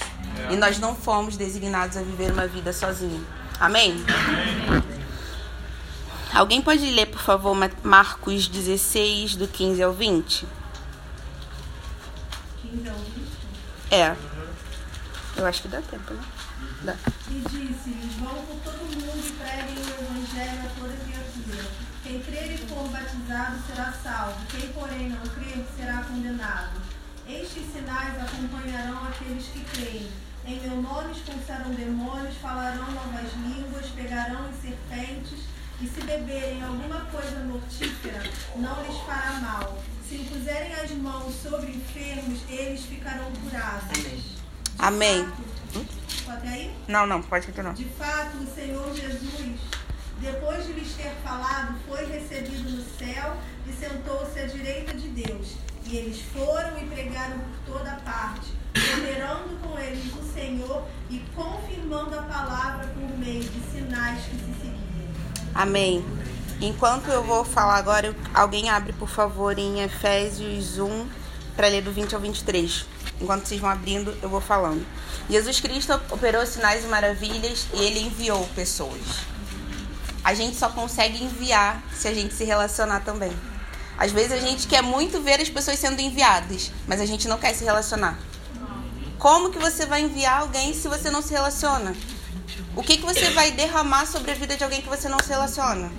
E 0.51 0.57
nós 0.57 0.79
não 0.79 0.95
fomos 0.95 1.37
designados 1.37 1.97
a 1.97 2.03
viver 2.03 2.33
uma 2.33 2.47
vida 2.47 2.73
sozinho. 2.73 3.27
Amém? 3.59 4.03
Amém. 4.69 4.93
Alguém 6.33 6.63
pode 6.63 6.91
ler, 6.91 7.07
por 7.07 7.21
favor, 7.21 7.55
Marcos 7.83 8.49
16, 8.49 9.37
do 9.37 9.47
15 9.47 9.83
ao 9.83 9.93
20? 9.93 10.47
15 12.63 12.89
ao 12.89 12.97
20? 12.97 13.13
É. 13.91 14.32
Eu 15.37 15.47
acho 15.47 15.63
que 15.63 15.69
dá 15.69 15.81
tempo, 15.81 16.13
né? 16.15 16.25
Dá. 16.83 16.97
E 17.31 17.41
disse-lhes: 17.41 18.15
Vão 18.17 18.35
por 18.47 18.57
todo 18.65 18.85
mundo 18.85 19.27
e 19.27 19.33
preguem 19.33 19.77
o 19.77 20.03
evangelho 20.03 20.61
a 20.61 20.81
toda 20.81 20.97
criatura. 21.05 21.71
Quem 22.03 22.21
crer 22.21 22.53
e 22.53 22.59
for 22.59 22.89
batizado 22.89 23.57
será 23.67 23.93
salvo, 23.93 24.45
quem, 24.47 24.69
porém, 24.73 25.09
não 25.09 25.23
crer 25.23 25.65
será 25.77 26.03
condenado. 26.03 26.81
Estes 27.29 27.73
sinais 27.73 28.21
acompanharão 28.21 29.05
aqueles 29.05 29.47
que 29.47 29.65
creem. 29.73 30.11
Em 30.45 30.61
meu 30.61 30.83
nome 30.83 31.13
expulsarão 31.13 31.71
demônios, 31.71 32.37
falarão 32.39 32.91
novas 32.91 33.33
línguas, 33.35 33.87
pegarão 33.95 34.49
em 34.49 34.61
serpentes, 34.61 35.39
e 35.81 35.87
se 35.87 36.01
beberem 36.03 36.63
alguma 36.63 37.01
coisa 37.07 37.39
mortífera, 37.45 38.23
não 38.57 38.83
lhes 38.85 38.97
fará 39.07 39.33
mal. 39.41 39.79
Se 40.07 40.17
impuserem 40.17 40.75
as 40.75 40.91
mãos 40.93 41.35
sobre 41.43 41.71
enfermos, 41.71 42.41
eles 42.49 42.85
ficarão 42.85 43.31
curados. 43.33 43.99
Amém. 43.99 44.42
Amém. 44.83 45.25
Não, 46.89 47.07
não, 47.07 47.23
pode 47.23 47.47
continuar. 47.47 47.73
De 47.73 47.85
fato, 47.85 48.37
o 48.39 48.47
Senhor 48.53 48.93
Jesus, 48.93 49.61
depois 50.21 50.67
de 50.67 50.73
lhes 50.73 50.93
ter 50.95 51.13
falado, 51.25 51.77
foi 51.89 52.05
recebido 52.05 52.69
no 52.69 52.83
céu 52.99 53.37
e 53.65 53.73
sentou-se 53.73 54.41
à 54.41 54.47
direita 54.47 54.93
de 54.93 55.07
Deus. 55.09 55.55
E 55.87 55.97
eles 55.97 56.21
foram 56.33 56.77
e 56.79 56.87
pregaram 56.87 57.39
por 57.39 57.79
toda 57.79 57.93
parte, 58.05 58.53
tolerando 58.73 59.57
com 59.63 59.79
eles 59.79 60.05
o 60.15 60.35
Senhor 60.35 60.85
e 61.09 61.21
confirmando 61.33 62.19
a 62.19 62.23
palavra 62.23 62.89
por 62.89 63.19
meio 63.19 63.45
de 63.45 63.61
sinais 63.71 64.21
que 64.25 64.37
se 64.37 64.53
seguiam. 64.61 65.53
Amém. 65.55 66.05
Enquanto 66.61 67.09
eu 67.09 67.23
vou 67.23 67.45
falar 67.45 67.77
agora, 67.77 68.15
alguém 68.35 68.69
abre, 68.69 68.93
por 68.93 69.09
favor, 69.09 69.57
em 69.57 69.81
Efésios 69.81 70.79
1, 70.79 71.07
para 71.55 71.69
ler 71.69 71.83
do 71.83 71.93
20 71.93 72.17
ao 72.17 72.21
23. 72.21 72.85
Enquanto 73.23 73.47
vocês 73.47 73.61
vão 73.61 73.71
abrindo, 73.71 74.13
eu 74.21 74.29
vou 74.29 74.41
falando. 74.41 74.85
Jesus 75.31 75.61
Cristo 75.61 75.95
operou 76.11 76.45
sinais 76.45 76.85
e 76.85 76.89
maravilhas 76.89 77.69
e 77.73 77.81
ele 77.81 78.01
enviou 78.01 78.45
pessoas. 78.49 79.01
A 80.25 80.35
gente 80.35 80.57
só 80.57 80.69
consegue 80.69 81.23
enviar 81.23 81.81
se 81.95 82.09
a 82.09 82.15
gente 82.15 82.35
se 82.35 82.43
relacionar 82.43 83.01
também. 83.01 83.33
Às 83.97 84.11
vezes 84.11 84.33
a 84.33 84.41
gente 84.41 84.67
quer 84.67 84.83
muito 84.83 85.21
ver 85.21 85.41
as 85.41 85.49
pessoas 85.49 85.79
sendo 85.79 86.01
enviadas, 86.01 86.73
mas 86.89 87.01
a 87.01 87.07
gente 87.07 87.29
não 87.29 87.39
quer 87.39 87.55
se 87.55 87.63
relacionar. 87.63 88.19
Como 89.21 89.51
que 89.51 89.59
você 89.59 89.87
vai 89.87 90.01
enviar 90.01 90.41
alguém 90.41 90.75
se 90.75 90.89
você 90.89 91.09
não 91.09 91.23
se 91.23 91.31
relaciona? 91.31 91.95
O 92.75 92.83
que, 92.83 92.97
que 92.97 93.05
você 93.05 93.31
vai 93.31 93.53
derramar 93.53 94.07
sobre 94.07 94.33
a 94.33 94.35
vida 94.35 94.57
de 94.57 94.65
alguém 94.65 94.83
que 94.83 94.89
você 94.89 95.09
não 95.09 95.19
se 95.21 95.29
relaciona? 95.29 95.93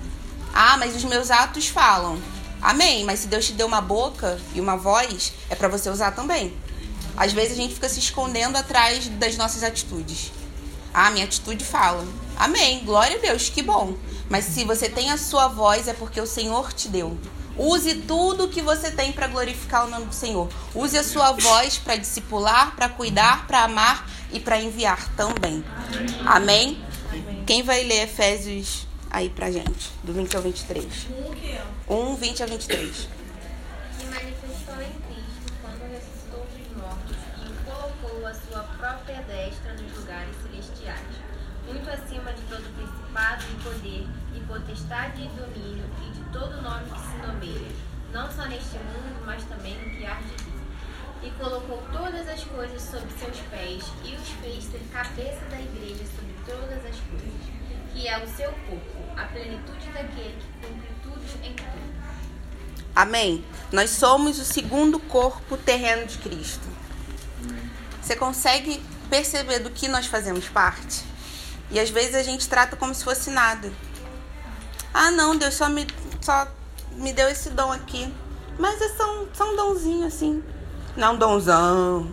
Ah, 0.54 0.76
mas 0.78 0.94
os 0.94 1.06
meus 1.06 1.32
atos 1.32 1.70
falam. 1.70 2.22
Amém, 2.62 3.06
mas 3.06 3.20
se 3.20 3.28
Deus 3.28 3.46
te 3.46 3.54
deu 3.54 3.68
uma 3.68 3.82
boca 3.82 4.38
e 4.54 4.60
uma 4.60 4.76
voz, 4.76 5.34
é 5.50 5.56
para 5.56 5.70
você 5.70 5.90
usar 5.90 6.12
também. 6.12 6.54
Às 7.16 7.34
vezes 7.34 7.54
a 7.54 7.62
gente 7.62 7.74
fica 7.74 7.90
se 7.90 8.00
escondendo 8.00 8.58
atrás 8.58 9.08
das 9.08 9.38
nossas 9.38 9.64
atitudes. 9.64 10.32
Ah, 10.94 11.10
minha 11.10 11.26
atitude 11.26 11.64
fala. 11.64 12.06
Amém. 12.38 12.84
Glória 12.86 13.18
a 13.18 13.20
Deus, 13.20 13.50
que 13.50 13.62
bom. 13.62 13.96
Mas 14.30 14.46
se 14.46 14.64
você 14.64 14.90
tem 14.90 15.12
a 15.12 15.18
sua 15.18 15.48
voz, 15.48 15.88
é 15.88 15.94
porque 15.94 16.20
o 16.22 16.28
Senhor 16.28 16.72
te 16.74 16.88
deu. 16.88 17.18
Use 17.58 17.96
tudo 17.96 18.48
que 18.48 18.62
você 18.62 18.90
tem 18.90 19.12
para 19.12 19.28
glorificar 19.28 19.86
o 19.86 19.90
nome 19.90 20.06
do 20.06 20.16
Senhor. 20.16 20.50
Use 20.74 20.98
a 20.98 21.04
sua 21.04 21.32
voz 21.32 21.78
para 21.78 21.96
discipular, 21.96 22.76
para 22.76 22.90
cuidar, 22.90 23.46
para 23.46 23.64
amar 23.64 24.10
e 24.32 24.40
para 24.40 24.60
enviar 24.60 25.08
também. 25.16 25.64
Amém? 26.26 26.84
Amém? 27.12 27.44
Quem 27.46 27.62
vai 27.62 27.84
ler 27.84 28.04
Efésios 28.04 28.88
aí 29.10 29.30
pra 29.30 29.52
gente? 29.52 29.92
Do 30.04 30.14
20 30.14 30.36
ao 30.36 30.42
23. 30.42 30.86
1, 31.88 32.16
20 32.16 32.44
a 32.44 32.46
23. 32.48 33.08
Própria 39.04 39.22
destra 39.24 39.74
nos 39.74 39.98
lugares 39.98 40.34
celestiais, 40.42 41.02
muito 41.68 41.90
acima 41.90 42.32
de 42.32 42.42
todo 42.44 42.64
principado 42.76 43.44
e 43.52 43.64
poder, 43.64 44.08
e 44.34 44.40
potestade 44.48 45.22
e 45.22 45.28
domínio, 45.28 45.86
e 46.02 46.12
de 46.12 46.24
todo 46.32 46.62
nome 46.62 46.86
que 46.86 47.00
se 47.00 47.18
nomeia, 47.28 47.72
não 48.14 48.32
só 48.32 48.46
neste 48.46 48.78
mundo, 48.78 49.24
mas 49.26 49.44
também 49.44 49.78
no 49.78 49.90
que 49.92 50.06
há 50.06 50.16
de 50.16 50.44
vir. 50.44 50.54
E 51.22 51.32
colocou 51.32 51.84
todas 51.92 52.28
as 52.28 52.44
coisas 52.46 52.82
sob 52.82 53.06
seus 53.20 53.38
pés, 53.52 53.84
e 54.06 54.16
os 54.16 54.28
fez 54.42 54.64
ser 54.64 54.82
cabeça 54.92 55.46
da 55.50 55.60
igreja 55.60 56.04
sobre 56.06 56.36
todas 56.46 56.86
as 56.86 57.00
coisas, 57.10 57.34
que 57.94 58.08
é 58.08 58.24
o 58.24 58.28
seu 58.28 58.52
corpo, 58.52 59.20
a 59.20 59.26
plenitude 59.26 59.86
daquele 59.94 60.38
que 60.40 60.68
cumpre 60.68 60.90
tudo 61.04 61.46
em 61.46 61.54
tudo. 61.54 61.94
Amém. 62.96 63.44
Nós 63.72 63.90
somos 63.90 64.40
o 64.40 64.46
segundo 64.46 65.00
corpo 65.00 65.58
terreno 65.58 66.06
de 66.06 66.18
Cristo. 66.20 66.68
Você 68.02 68.18
consegue 68.18 68.82
perceber 69.14 69.60
do 69.60 69.70
que 69.70 69.88
nós 69.88 70.08
fazemos 70.08 70.50
parte? 70.50 71.06
E 71.70 71.80
às 71.80 71.92
vezes 71.92 72.16
a 72.16 72.24
gente 72.24 72.50
trata 72.50 72.76
como 72.76 72.96
se 72.96 73.04
fosse 73.04 73.30
nada. 73.30 73.72
Ah, 74.92 75.12
não, 75.12 75.38
Deus 75.38 75.54
só 75.54 75.70
me, 75.70 75.86
só 76.20 76.48
me 76.94 77.14
deu 77.14 77.30
esse 77.30 77.52
dom 77.52 77.72
aqui. 77.72 78.12
Mas 78.58 78.82
é 78.82 78.90
só 78.90 79.22
um, 79.22 79.28
só 79.32 79.52
um 79.52 79.56
donzinho 79.56 80.08
assim. 80.08 80.44
Não 80.98 81.16
donzão, 81.16 82.12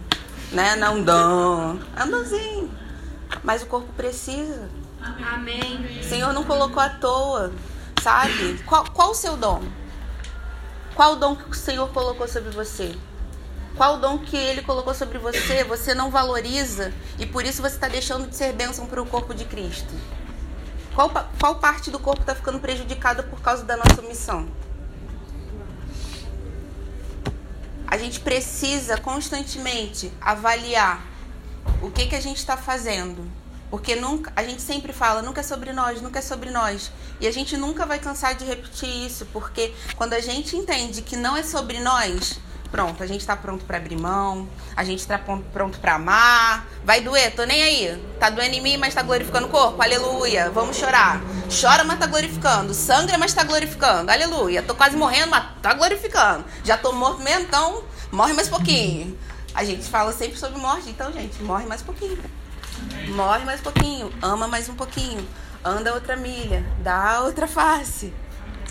né? 0.52 0.76
Não 0.76 1.02
dom. 1.02 1.78
É 1.96 2.04
um 2.04 2.10
donzinho. 2.10 2.70
Mas 3.42 3.62
o 3.62 3.66
corpo 3.66 3.90
precisa. 3.94 4.68
Amém. 5.32 6.00
O 6.00 6.04
Senhor 6.04 6.34
não 6.34 6.44
colocou 6.44 6.82
à 6.82 6.90
toa, 6.90 7.50
sabe? 8.02 8.62
Qual, 8.66 8.84
qual 8.92 9.12
o 9.12 9.14
seu 9.14 9.38
dom? 9.38 9.62
Qual 10.94 11.14
o 11.14 11.16
dom 11.16 11.34
que 11.34 11.48
o 11.48 11.54
Senhor 11.54 11.88
colocou 11.92 12.28
sobre 12.28 12.50
você? 12.50 12.94
Qual 13.76 13.98
dom 13.98 14.18
que 14.18 14.36
ele 14.36 14.62
colocou 14.62 14.94
sobre 14.94 15.18
você, 15.18 15.64
você 15.64 15.94
não 15.94 16.10
valoriza 16.10 16.92
e 17.18 17.24
por 17.24 17.44
isso 17.44 17.62
você 17.62 17.74
está 17.74 17.88
deixando 17.88 18.28
de 18.28 18.36
ser 18.36 18.52
bênção 18.52 18.86
para 18.86 19.00
o 19.00 19.06
corpo 19.06 19.34
de 19.34 19.44
Cristo? 19.44 19.94
Qual, 20.94 21.10
qual 21.38 21.56
parte 21.56 21.90
do 21.90 21.98
corpo 21.98 22.20
está 22.20 22.34
ficando 22.34 22.58
prejudicada 22.58 23.22
por 23.22 23.40
causa 23.40 23.64
da 23.64 23.76
nossa 23.76 24.02
missão? 24.02 24.48
A 27.86 27.96
gente 27.96 28.20
precisa 28.20 28.96
constantemente 28.98 30.12
avaliar 30.20 31.04
o 31.82 31.90
que, 31.90 32.06
que 32.06 32.14
a 32.14 32.20
gente 32.20 32.36
está 32.36 32.56
fazendo. 32.56 33.26
Porque 33.70 33.94
nunca, 33.94 34.32
a 34.34 34.42
gente 34.42 34.62
sempre 34.62 34.92
fala, 34.92 35.22
nunca 35.22 35.40
é 35.40 35.44
sobre 35.44 35.72
nós, 35.72 36.02
nunca 36.02 36.18
é 36.18 36.22
sobre 36.22 36.50
nós. 36.50 36.90
E 37.20 37.26
a 37.26 37.32
gente 37.32 37.56
nunca 37.56 37.86
vai 37.86 38.00
cansar 38.00 38.34
de 38.34 38.44
repetir 38.44 39.06
isso, 39.06 39.26
porque 39.26 39.72
quando 39.96 40.12
a 40.12 40.20
gente 40.20 40.56
entende 40.56 41.02
que 41.02 41.16
não 41.16 41.36
é 41.36 41.42
sobre 41.44 41.78
nós, 41.78 42.40
Pronto, 42.70 43.02
a 43.02 43.06
gente 43.06 43.26
tá 43.26 43.36
pronto 43.36 43.64
para 43.64 43.78
abrir 43.78 43.96
mão, 43.96 44.48
a 44.76 44.84
gente 44.84 45.04
tá 45.06 45.18
pronto 45.18 45.78
para 45.80 45.94
amar. 45.94 46.66
Vai 46.84 47.00
doer, 47.00 47.34
tô 47.34 47.44
nem 47.44 47.62
aí. 47.62 48.02
Tá 48.20 48.30
doendo 48.30 48.54
em 48.54 48.60
mim, 48.60 48.76
mas 48.76 48.94
tá 48.94 49.02
glorificando 49.02 49.48
o 49.48 49.50
corpo. 49.50 49.82
Aleluia. 49.82 50.50
Vamos 50.50 50.76
chorar. 50.76 51.20
Chora, 51.60 51.82
mas 51.82 51.98
tá 51.98 52.06
glorificando. 52.06 52.72
Sangra, 52.72 53.18
mas 53.18 53.34
tá 53.34 53.42
glorificando. 53.42 54.10
Aleluia. 54.10 54.62
Tô 54.62 54.74
quase 54.74 54.96
morrendo, 54.96 55.30
mas 55.30 55.44
tá 55.60 55.74
glorificando. 55.74 56.44
Já 56.64 56.76
tô 56.76 56.92
morto 56.92 57.22
mesmo, 57.22 57.42
então 57.42 57.82
morre 58.12 58.32
mais 58.32 58.48
pouquinho. 58.48 59.18
A 59.52 59.64
gente 59.64 59.88
fala 59.88 60.12
sempre 60.12 60.38
sobre 60.38 60.60
morte, 60.60 60.88
então, 60.90 61.12
gente, 61.12 61.42
morre 61.42 61.66
mais 61.66 61.82
pouquinho. 61.82 62.22
Morre 63.08 63.44
mais 63.44 63.60
pouquinho, 63.60 64.12
ama 64.22 64.46
mais 64.46 64.68
um 64.68 64.74
pouquinho, 64.74 65.26
anda 65.64 65.92
outra 65.92 66.16
milha, 66.16 66.64
dá 66.78 67.20
outra 67.22 67.46
face. 67.46 68.14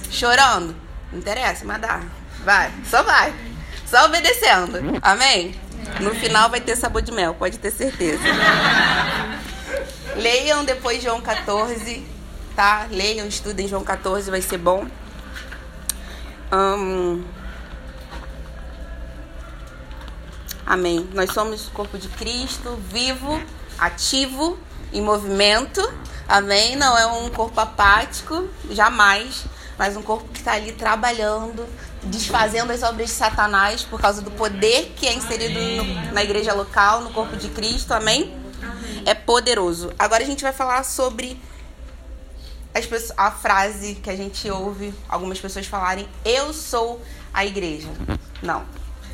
Chorando, 0.10 0.76
não 1.12 1.20
interessa, 1.20 1.66
mas 1.66 1.82
dá. 1.82 2.02
Vai, 2.44 2.72
só 2.90 3.04
vai. 3.04 3.34
Só 3.90 4.06
obedecendo. 4.06 5.00
Amém? 5.02 5.56
No 6.00 6.14
final 6.14 6.50
vai 6.50 6.62
ter 6.62 6.76
sabor 6.76 7.02
de 7.02 7.12
mel, 7.12 7.34
pode 7.34 7.58
ter 7.58 7.72
certeza. 7.72 8.22
Leiam 10.16 10.64
depois 10.64 11.02
João 11.02 11.22
14, 11.22 12.06
tá? 12.56 12.88
Leiam, 12.92 13.28
estudem 13.28 13.68
João 13.68 13.84
14, 13.84 14.30
vai 14.30 14.42
ser 14.42 14.58
bom. 14.58 14.86
Amém. 20.66 21.10
Nós 21.14 21.32
somos 21.34 21.68
o 21.68 21.72
corpo 21.72 21.98
de 21.98 22.08
Cristo, 22.10 22.80
vivo, 22.92 23.42
ativo, 23.80 24.60
em 24.94 25.02
movimento. 25.02 25.82
Amém. 26.28 26.76
Não 26.76 26.96
é 26.96 27.08
um 27.08 27.30
corpo 27.30 27.60
apático, 27.60 28.48
jamais, 28.70 29.46
mas 29.80 29.96
um 29.96 30.02
corpo 30.02 30.28
que 30.34 30.40
está 30.40 30.52
ali 30.52 30.74
trabalhando, 30.74 31.66
desfazendo 32.04 32.74
as 32.74 32.84
obras 32.84 33.08
de 33.08 33.16
Satanás 33.16 33.82
por 33.82 34.00
causa 34.00 34.22
do 34.22 34.30
poder 34.30 34.92
que 34.98 35.08
é 35.08 35.14
inserido 35.14 35.58
no, 35.58 36.12
na 36.12 36.22
igreja 36.22 36.54
local, 36.54 37.00
no 37.00 37.12
corpo 37.12 37.38
de 37.38 37.48
Cristo. 37.48 37.94
Amém? 37.94 38.38
É 39.06 39.14
poderoso. 39.14 39.94
Agora 39.98 40.22
a 40.22 40.26
gente 40.26 40.44
vai 40.44 40.52
falar 40.52 40.84
sobre 40.84 41.42
as 42.74 42.86
pessoas, 42.86 43.18
a 43.18 43.32
frase 43.32 43.96
que 43.96 44.10
a 44.10 44.18
gente 44.18 44.52
ouve 44.52 44.94
algumas 45.08 45.40
pessoas 45.40 45.66
falarem: 45.66 46.10
Eu 46.26 46.54
sou 46.54 47.02
a 47.34 47.46
igreja. 47.46 47.88
Não. 48.44 48.66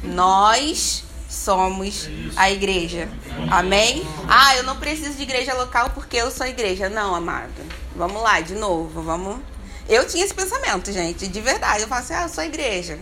Nós 0.04 1.04
somos 1.30 2.10
a 2.36 2.50
igreja. 2.50 3.08
Amém? 3.52 4.04
Ah, 4.28 4.56
eu 4.56 4.64
não 4.64 4.78
preciso 4.78 5.16
de 5.16 5.22
igreja 5.22 5.54
local 5.54 5.92
porque 5.92 6.18
eu 6.18 6.32
sou 6.32 6.48
a 6.48 6.50
igreja. 6.50 6.90
Não, 6.90 7.14
amada. 7.14 7.64
Vamos 7.96 8.20
lá, 8.24 8.42
de 8.42 8.56
novo. 8.56 9.04
Vamos. 9.04 9.55
Eu 9.88 10.08
tinha 10.08 10.26
esse 10.26 10.34
pensamento, 10.34 10.92
gente, 10.92 11.28
de 11.28 11.42
verdade. 11.42 11.84
Eu 11.84 11.88
falo 11.88 12.02
assim: 12.02 12.14
ah, 12.14 12.24
eu 12.24 12.30
sou 12.30 12.42
a 12.42 12.48
igreja. 12.48 13.00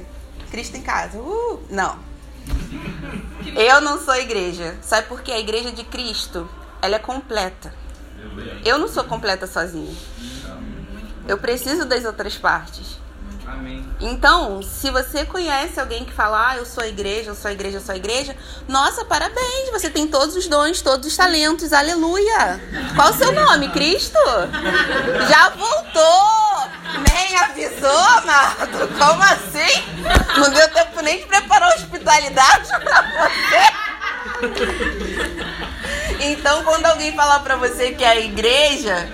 Cristo 0.51 0.77
em 0.77 0.81
casa. 0.81 1.17
Uh, 1.17 1.63
não. 1.69 1.97
Eu 3.55 3.81
não 3.81 4.03
sou 4.03 4.13
a 4.13 4.19
igreja. 4.19 4.77
Sabe 4.81 5.07
por 5.07 5.21
quê? 5.21 5.31
A 5.31 5.39
igreja 5.39 5.71
de 5.71 5.83
Cristo, 5.83 6.49
ela 6.81 6.95
é 6.95 6.99
completa. 6.99 7.73
Eu 8.65 8.77
não 8.77 8.87
sou 8.87 9.03
completa 9.03 9.47
sozinha. 9.47 9.95
Eu 11.27 11.37
preciso 11.37 11.85
das 11.85 12.03
outras 12.05 12.37
partes. 12.37 13.03
Então, 13.99 14.61
se 14.61 14.89
você 14.89 15.25
conhece 15.25 15.79
alguém 15.79 16.03
que 16.03 16.11
fala, 16.11 16.49
ah, 16.49 16.57
eu 16.57 16.65
sou 16.65 16.83
a 16.83 16.87
igreja, 16.87 17.31
eu 17.31 17.35
sou 17.35 17.49
a 17.49 17.53
igreja, 17.53 17.77
eu 17.77 17.81
sou 17.81 17.93
a 17.93 17.97
igreja, 17.97 18.35
nossa, 18.67 19.05
parabéns, 19.05 19.69
você 19.71 19.89
tem 19.89 20.07
todos 20.07 20.35
os 20.35 20.47
dons, 20.47 20.81
todos 20.81 21.07
os 21.07 21.15
talentos, 21.15 21.71
aleluia. 21.71 22.59
Qual 22.95 23.11
o 23.11 23.13
seu 23.13 23.31
nome, 23.31 23.69
Cristo? 23.69 24.19
Já 25.29 25.49
voltou! 25.49 26.52
Avisou, 27.35 27.89
amado? 27.89 28.87
Como 28.97 29.23
assim? 29.23 29.83
Não 30.37 30.49
deu 30.49 30.69
tempo 30.71 31.01
nem 31.01 31.19
de 31.19 31.25
preparar 31.25 31.75
hospitalidade 31.75 32.67
pra 32.67 33.01
você? 33.01 33.73
Então, 36.19 36.63
quando 36.63 36.85
alguém 36.85 37.13
falar 37.13 37.39
pra 37.39 37.55
você 37.55 37.91
que 37.91 38.03
é 38.03 38.09
a 38.09 38.19
igreja, 38.19 39.07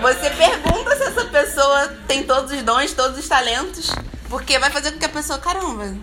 você 0.00 0.30
pergunta 0.30 0.96
se 0.96 1.04
essa 1.04 1.24
pessoa 1.26 1.88
tem 2.06 2.22
todos 2.22 2.52
os 2.52 2.62
dons, 2.62 2.92
todos 2.92 3.18
os 3.18 3.28
talentos. 3.28 3.90
Porque 4.28 4.58
vai 4.58 4.70
fazer 4.70 4.92
com 4.92 4.98
que 4.98 5.04
a 5.04 5.10
pessoa, 5.10 5.38
caramba, 5.38 5.94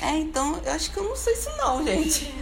é, 0.00 0.16
então 0.16 0.60
eu 0.64 0.72
acho 0.72 0.90
que 0.90 0.98
eu 0.98 1.04
não 1.04 1.16
sei 1.16 1.32
isso 1.32 1.50
não, 1.58 1.84
gente. 1.84 2.32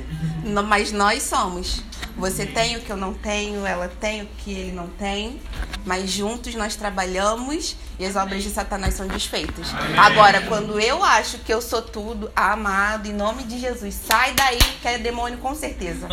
Mas 0.66 0.92
nós 0.92 1.22
somos. 1.22 1.82
Você 2.16 2.44
tem 2.44 2.76
o 2.76 2.80
que 2.80 2.90
eu 2.90 2.96
não 2.96 3.14
tenho, 3.14 3.64
ela 3.64 3.88
tem 3.88 4.22
o 4.22 4.26
que 4.38 4.52
ele 4.52 4.72
não 4.72 4.88
tem, 4.88 5.40
mas 5.86 6.10
juntos 6.10 6.54
nós 6.54 6.76
trabalhamos 6.76 7.76
e 7.98 8.04
as 8.04 8.16
obras 8.16 8.42
de 8.42 8.50
Satanás 8.50 8.94
são 8.94 9.06
desfeitas. 9.06 9.68
Agora, 9.96 10.42
quando 10.42 10.78
eu 10.78 11.02
acho 11.02 11.38
que 11.38 11.52
eu 11.52 11.62
sou 11.62 11.80
tudo, 11.80 12.30
amado, 12.34 13.06
em 13.06 13.12
nome 13.12 13.44
de 13.44 13.58
Jesus, 13.58 13.94
sai 13.94 14.32
daí 14.34 14.58
que 14.82 14.88
é 14.88 14.98
demônio 14.98 15.38
com 15.38 15.54
certeza. 15.54 16.08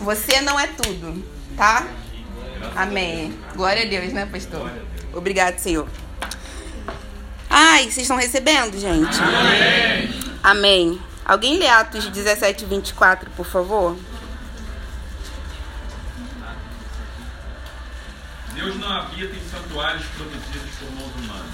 Você 0.00 0.40
não 0.40 0.58
é 0.58 0.66
tudo, 0.68 1.22
tá? 1.56 1.86
Amém. 2.74 3.36
Glória 3.54 3.82
a 3.82 3.86
Deus, 3.86 4.12
né, 4.12 4.26
pastor? 4.26 4.70
Obrigado, 5.12 5.58
Senhor. 5.58 5.88
Ai, 7.48 7.82
vocês 7.84 7.98
estão 7.98 8.16
recebendo, 8.16 8.78
gente? 8.78 9.18
Amém. 9.20 10.20
Amém. 10.42 11.09
Alguém 11.30 11.58
lê 11.58 11.68
Atos 11.68 12.08
17, 12.08 12.64
24, 12.64 13.30
por 13.36 13.46
favor? 13.46 13.96
Deus 18.52 18.76
não 18.80 18.90
habita 18.90 19.36
em 19.36 19.48
santuários 19.48 20.04
produzidos 20.16 20.70
por 20.80 20.90
mãos 20.90 21.14
humanas. 21.14 21.52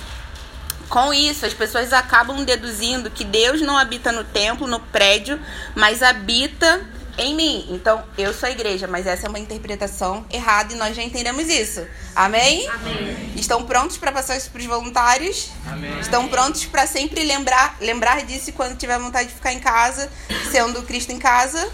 Com 0.88 1.12
isso, 1.12 1.44
as 1.44 1.52
pessoas 1.52 1.92
acabam 1.92 2.42
deduzindo 2.42 3.10
que 3.10 3.22
Deus 3.22 3.60
não 3.60 3.76
habita 3.76 4.10
no 4.10 4.24
templo, 4.24 4.66
no 4.66 4.80
prédio, 4.80 5.38
mas 5.74 6.02
habita 6.02 6.82
em 7.18 7.34
mim. 7.34 7.66
Então, 7.70 8.02
eu 8.16 8.32
sou 8.32 8.48
a 8.48 8.52
igreja, 8.52 8.86
mas 8.86 9.06
essa 9.06 9.26
é 9.26 9.28
uma 9.28 9.38
interpretação 9.38 10.24
errada 10.30 10.72
e 10.72 10.76
nós 10.76 10.94
já 10.94 11.02
entendemos 11.02 11.48
isso. 11.48 11.86
Amém? 12.14 12.68
Amém. 12.68 13.32
Estão 13.36 13.64
prontos 13.64 13.96
para 13.96 14.12
passar 14.12 14.36
isso 14.36 14.50
para 14.50 14.60
os 14.60 14.66
voluntários? 14.66 15.50
Amém. 15.66 15.98
Estão 16.00 16.28
prontos 16.28 16.64
para 16.66 16.86
sempre 16.86 17.24
lembrar, 17.24 17.76
lembrar 17.80 18.24
disso 18.24 18.52
quando 18.52 18.76
tiver 18.76 18.98
vontade 18.98 19.28
de 19.28 19.34
ficar 19.34 19.52
em 19.52 19.60
casa, 19.60 20.10
sendo 20.50 20.82
Cristo 20.82 21.12
em 21.12 21.18
casa? 21.18 21.70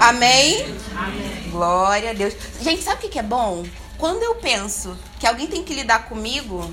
Amém? 0.00 0.74
Glória 1.50 2.10
a 2.10 2.12
Deus. 2.12 2.34
Gente, 2.60 2.82
sabe 2.82 3.06
o 3.06 3.10
que 3.10 3.18
é 3.18 3.22
bom? 3.22 3.64
Quando 3.96 4.22
eu 4.22 4.36
penso 4.36 4.96
que 5.18 5.26
alguém 5.26 5.46
tem 5.46 5.64
que 5.64 5.74
lidar 5.74 6.04
comigo, 6.04 6.72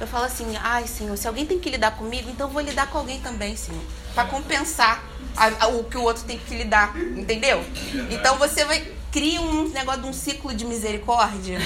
eu 0.00 0.06
falo 0.06 0.24
assim: 0.24 0.46
ai, 0.62 0.86
Senhor, 0.86 1.16
se 1.16 1.26
alguém 1.28 1.46
tem 1.46 1.58
que 1.58 1.70
lidar 1.70 1.92
comigo, 1.92 2.28
então 2.30 2.48
vou 2.48 2.62
lidar 2.62 2.88
com 2.88 2.98
alguém 2.98 3.20
também, 3.20 3.56
Senhor. 3.56 3.80
Para 4.14 4.24
compensar 4.28 5.02
a- 5.36 5.64
a- 5.64 5.68
o 5.68 5.84
que 5.84 5.96
o 5.96 6.02
outro 6.02 6.24
tem 6.24 6.38
que 6.38 6.54
lidar, 6.56 6.96
entendeu? 6.96 7.64
Então 8.10 8.36
você 8.38 8.64
vai. 8.64 8.92
Cria 9.12 9.40
um 9.40 9.68
negócio 9.68 10.02
de 10.02 10.08
um 10.08 10.12
ciclo 10.12 10.52
de 10.52 10.64
misericórdia. 10.64 11.58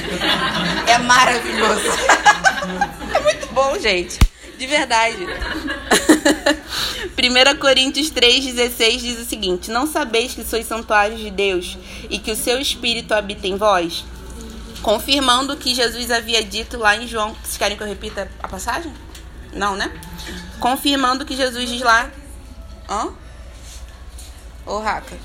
É 0.87 0.99
maravilhoso. 0.99 1.81
É 3.15 3.21
muito 3.21 3.47
bom, 3.55 3.79
gente. 3.79 4.19
De 4.59 4.67
verdade. 4.67 5.25
1 7.17 7.59
Coríntios 7.59 8.11
3,16 8.11 8.99
diz 8.99 9.19
o 9.21 9.25
seguinte: 9.25 9.71
Não 9.71 9.87
sabeis 9.87 10.35
que 10.35 10.45
sois 10.45 10.67
santuários 10.67 11.21
de 11.21 11.31
Deus 11.31 11.79
e 12.11 12.19
que 12.19 12.31
o 12.31 12.37
seu 12.37 12.61
Espírito 12.61 13.15
habita 13.15 13.47
em 13.47 13.57
vós? 13.57 14.05
Confirmando 14.83 15.53
o 15.53 15.57
que 15.57 15.75
Jesus 15.75 16.11
havia 16.11 16.43
dito 16.43 16.79
lá 16.79 16.97
em 16.97 17.07
João. 17.07 17.35
Vocês 17.35 17.57
querem 17.57 17.77
que 17.77 17.83
eu 17.83 17.87
repita 17.87 18.31
a 18.43 18.49
passagem? 18.49 18.93
Não, 19.53 19.77
né? 19.77 19.93
Confirmando 20.61 21.25
o 21.25 21.27
que 21.27 21.37
Jesus 21.37 21.69
diz 21.69 21.81
lá. 21.81 22.11
Hã? 22.89 23.09
Ô, 24.65 24.79
Raca. 24.79 25.17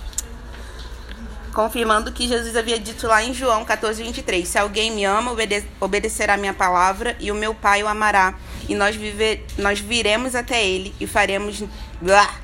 Confirmando 1.53 2.09
o 2.09 2.13
que 2.13 2.27
Jesus 2.27 2.55
havia 2.55 2.79
dito 2.79 3.05
lá 3.05 3.23
em 3.23 3.33
João 3.33 3.63
14, 3.63 4.01
23. 4.01 4.47
Se 4.47 4.57
alguém 4.57 4.91
me 4.91 5.05
ama, 5.05 5.31
obede 5.31 5.63
obedecerá 5.79 6.33
a 6.33 6.37
minha 6.37 6.53
palavra, 6.53 7.15
e 7.19 7.31
o 7.31 7.35
meu 7.35 7.53
Pai 7.53 7.83
o 7.83 7.87
amará. 7.87 8.33
E 8.67 8.73
nós, 8.73 8.95
viver, 8.95 9.45
nós 9.57 9.79
viremos 9.79 10.33
até 10.33 10.65
ele 10.65 10.95
e 10.99 11.05
faremos, 11.05 11.63
Blá! 12.01 12.43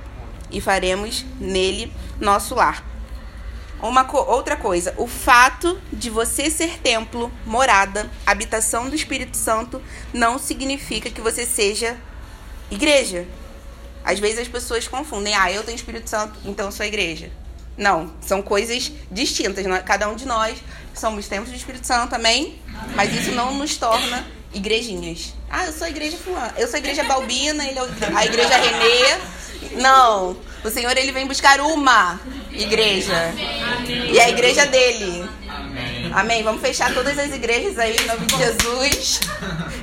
e 0.52 0.60
faremos 0.60 1.26
nele 1.40 1.92
nosso 2.20 2.56
lar. 2.56 2.84
Uma 3.82 4.04
co- 4.04 4.26
outra 4.30 4.56
coisa, 4.58 4.94
o 4.98 5.08
fato 5.08 5.80
de 5.92 6.10
você 6.10 6.50
ser 6.50 6.80
templo, 6.80 7.32
morada, 7.46 8.10
habitação 8.26 8.90
do 8.90 8.96
Espírito 8.96 9.38
Santo, 9.38 9.82
não 10.14 10.38
significa 10.38 11.10
que 11.10 11.22
você 11.22 11.46
seja 11.46 11.96
igreja. 12.70 13.26
Às 14.04 14.20
vezes 14.20 14.40
as 14.40 14.48
pessoas 14.48 14.88
confundem, 14.88 15.34
ah, 15.36 15.52
eu 15.52 15.64
tenho 15.64 15.76
Espírito 15.76 16.10
Santo, 16.10 16.38
então 16.46 16.72
sou 16.72 16.86
igreja. 16.86 17.32
Não, 17.78 18.12
são 18.20 18.42
coisas 18.42 18.92
distintas. 19.10 19.66
Nós- 19.66 19.84
Cada 19.84 20.10
um 20.10 20.16
de 20.16 20.26
nós 20.26 20.58
somos 20.94 21.28
templos 21.28 21.50
do 21.50 21.56
Espírito 21.56 21.88
Santo, 21.88 22.14
amém? 22.16 22.60
Mas 22.96 23.14
isso 23.14 23.32
não 23.32 23.54
nos 23.54 23.78
torna 23.78 24.28
igrejinhas. 24.54 25.34
Ah, 25.50 25.66
eu 25.66 25.72
sou 25.74 25.88
a 25.88 25.90
igreja 25.90 26.18
fulana. 26.18 26.54
Eu 26.58 26.68
sou 26.68 26.76
a 26.76 26.80
igreja 26.80 27.04
Balbina, 27.06 27.64
ele 27.66 27.80
é 27.80 27.84
a 28.16 28.26
igreja 28.26 28.58
Renê. 28.58 29.18
Não, 29.82 30.36
o 30.64 30.70
Senhor 30.70 30.96
ele 30.98 31.12
vem 31.12 31.28
buscar 31.28 31.60
uma 31.62 32.20
igreja. 32.52 33.34
E 33.88 34.20
é 34.20 34.26
a 34.26 34.30
igreja 34.30 34.66
dele. 34.66 35.28
Amém. 36.14 36.44
Vamos 36.44 36.62
fechar 36.62 36.94
todas 36.94 37.18
as 37.18 37.34
igrejas 37.34 37.78
aí 37.78 37.96
em 37.96 38.08
nome 38.08 38.26
de 38.26 38.38
Jesus. 38.38 39.20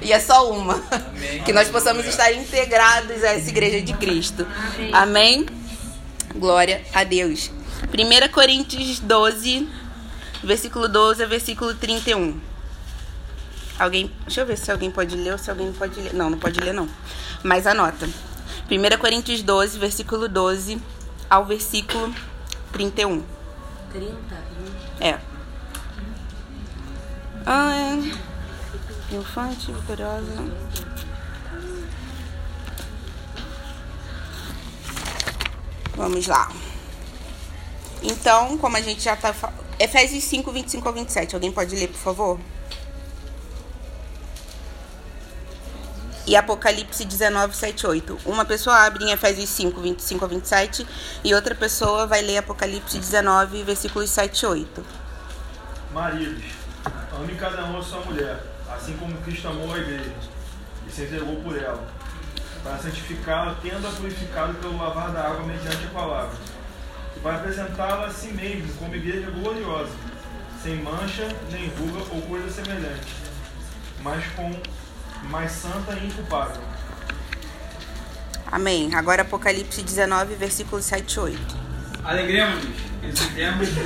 E 0.02 0.12
é 0.12 0.20
só 0.20 0.50
uma. 0.50 0.82
Que 1.44 1.52
nós 1.52 1.68
possamos 1.68 2.04
estar 2.06 2.32
integrados 2.32 3.22
a 3.24 3.28
essa 3.28 3.48
igreja 3.48 3.80
de 3.80 3.92
Cristo. 3.94 4.46
Amém. 4.92 5.46
Glória 6.34 6.82
a 6.92 7.04
Deus. 7.04 7.50
1 7.92 8.32
Coríntios 8.32 8.98
12, 9.00 9.68
versículo 10.42 10.88
12 10.88 11.22
a 11.22 11.26
versículo 11.26 11.74
31. 11.74 12.38
Alguém, 13.78 14.10
deixa 14.22 14.40
eu 14.40 14.46
ver 14.46 14.56
se 14.56 14.70
alguém 14.70 14.90
pode 14.90 15.16
ler 15.16 15.32
ou 15.32 15.38
se 15.38 15.50
alguém 15.50 15.72
pode 15.72 16.00
ler. 16.00 16.14
Não, 16.14 16.30
não 16.30 16.38
pode 16.38 16.58
ler 16.60 16.72
não. 16.72 16.88
Mas 17.42 17.66
anota. 17.66 18.08
1 18.68 18.98
Coríntios 18.98 19.42
12, 19.42 19.78
versículo 19.78 20.28
12 20.28 20.82
ao 21.30 21.44
versículo 21.44 22.12
31. 22.72 23.22
30. 23.92 24.14
É. 25.00 25.18
Ah, 27.44 27.72
é. 27.74 29.14
Infante, 29.14 29.70
vitoriosa. 29.70 30.32
Vamos 35.94 36.26
lá. 36.26 36.50
Então, 38.02 38.58
como 38.58 38.76
a 38.76 38.80
gente 38.80 39.00
já 39.00 39.14
tá. 39.14 39.32
Efésios 39.78 40.24
5, 40.24 40.50
25 40.50 40.88
ao 40.88 40.94
27. 40.94 41.34
Alguém 41.36 41.52
pode 41.52 41.76
ler, 41.76 41.88
por 41.88 41.98
favor? 41.98 42.40
E 46.26 46.34
Apocalipse 46.34 47.04
19, 47.04 47.54
7, 47.54 47.86
8. 47.86 48.18
Uma 48.26 48.44
pessoa 48.44 48.84
abre 48.84 49.04
em 49.04 49.12
Efésios 49.12 49.48
5, 49.50 49.80
25 49.80 50.24
a 50.24 50.28
27 50.28 50.86
e 51.22 51.34
outra 51.34 51.54
pessoa 51.54 52.06
vai 52.06 52.20
ler 52.20 52.38
Apocalipse 52.38 52.98
19, 52.98 53.62
versículos 53.62 54.10
7 54.10 54.40
e 54.40 54.46
8. 54.46 54.84
Maridos, 55.92 56.44
ame 57.18 57.34
cada 57.36 57.64
um 57.66 57.78
a 57.78 57.82
sua 57.82 58.00
mulher, 58.00 58.42
assim 58.68 58.96
como 58.96 59.16
Cristo 59.18 59.48
amou 59.48 59.72
a 59.72 59.78
igreja 59.78 60.12
e 60.86 60.90
se 60.90 61.02
entregou 61.02 61.36
por 61.42 61.56
ela, 61.56 61.86
para 62.62 62.78
santificá-la, 62.78 63.56
tendo-a 63.62 63.90
purificado 63.92 64.54
pelo 64.54 64.76
lavar 64.76 65.10
da 65.12 65.26
água 65.26 65.46
mediante 65.46 65.86
a 65.86 65.90
palavra, 65.90 66.36
e 67.16 67.20
para 67.20 67.36
apresentá-la 67.36 68.06
a 68.06 68.12
si 68.12 68.28
mesmo 68.28 68.72
como 68.74 68.94
igreja 68.94 69.30
gloriosa, 69.30 69.92
sem 70.62 70.76
mancha, 70.82 71.28
nem 71.50 71.68
ruga 71.70 72.04
ou 72.12 72.22
coisa 72.22 72.50
semelhante, 72.50 73.14
mas 74.02 74.24
com 74.34 74.52
mais 75.24 75.50
santa 75.52 75.92
e 75.94 76.06
inculpável. 76.06 76.62
Amém. 78.50 78.94
Agora 78.94 79.22
Apocalipse 79.22 79.82
19, 79.82 80.34
versículos 80.36 80.84
7 80.84 81.14
e 81.14 81.20
8. 81.20 81.56
Alegremos-nos, 82.04 82.76
exultemos 83.02 83.68
e 83.68 83.76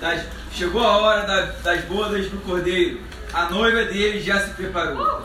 Das- 0.00 0.26
Chegou 0.52 0.82
a 0.82 0.96
hora 0.96 1.26
da- 1.26 1.46
das 1.62 1.84
bodas 1.84 2.30
do 2.30 2.38
cordeiro. 2.40 3.02
A 3.34 3.50
noiva 3.50 3.84
dele 3.84 4.22
já 4.22 4.40
se 4.40 4.54
preparou. 4.54 5.22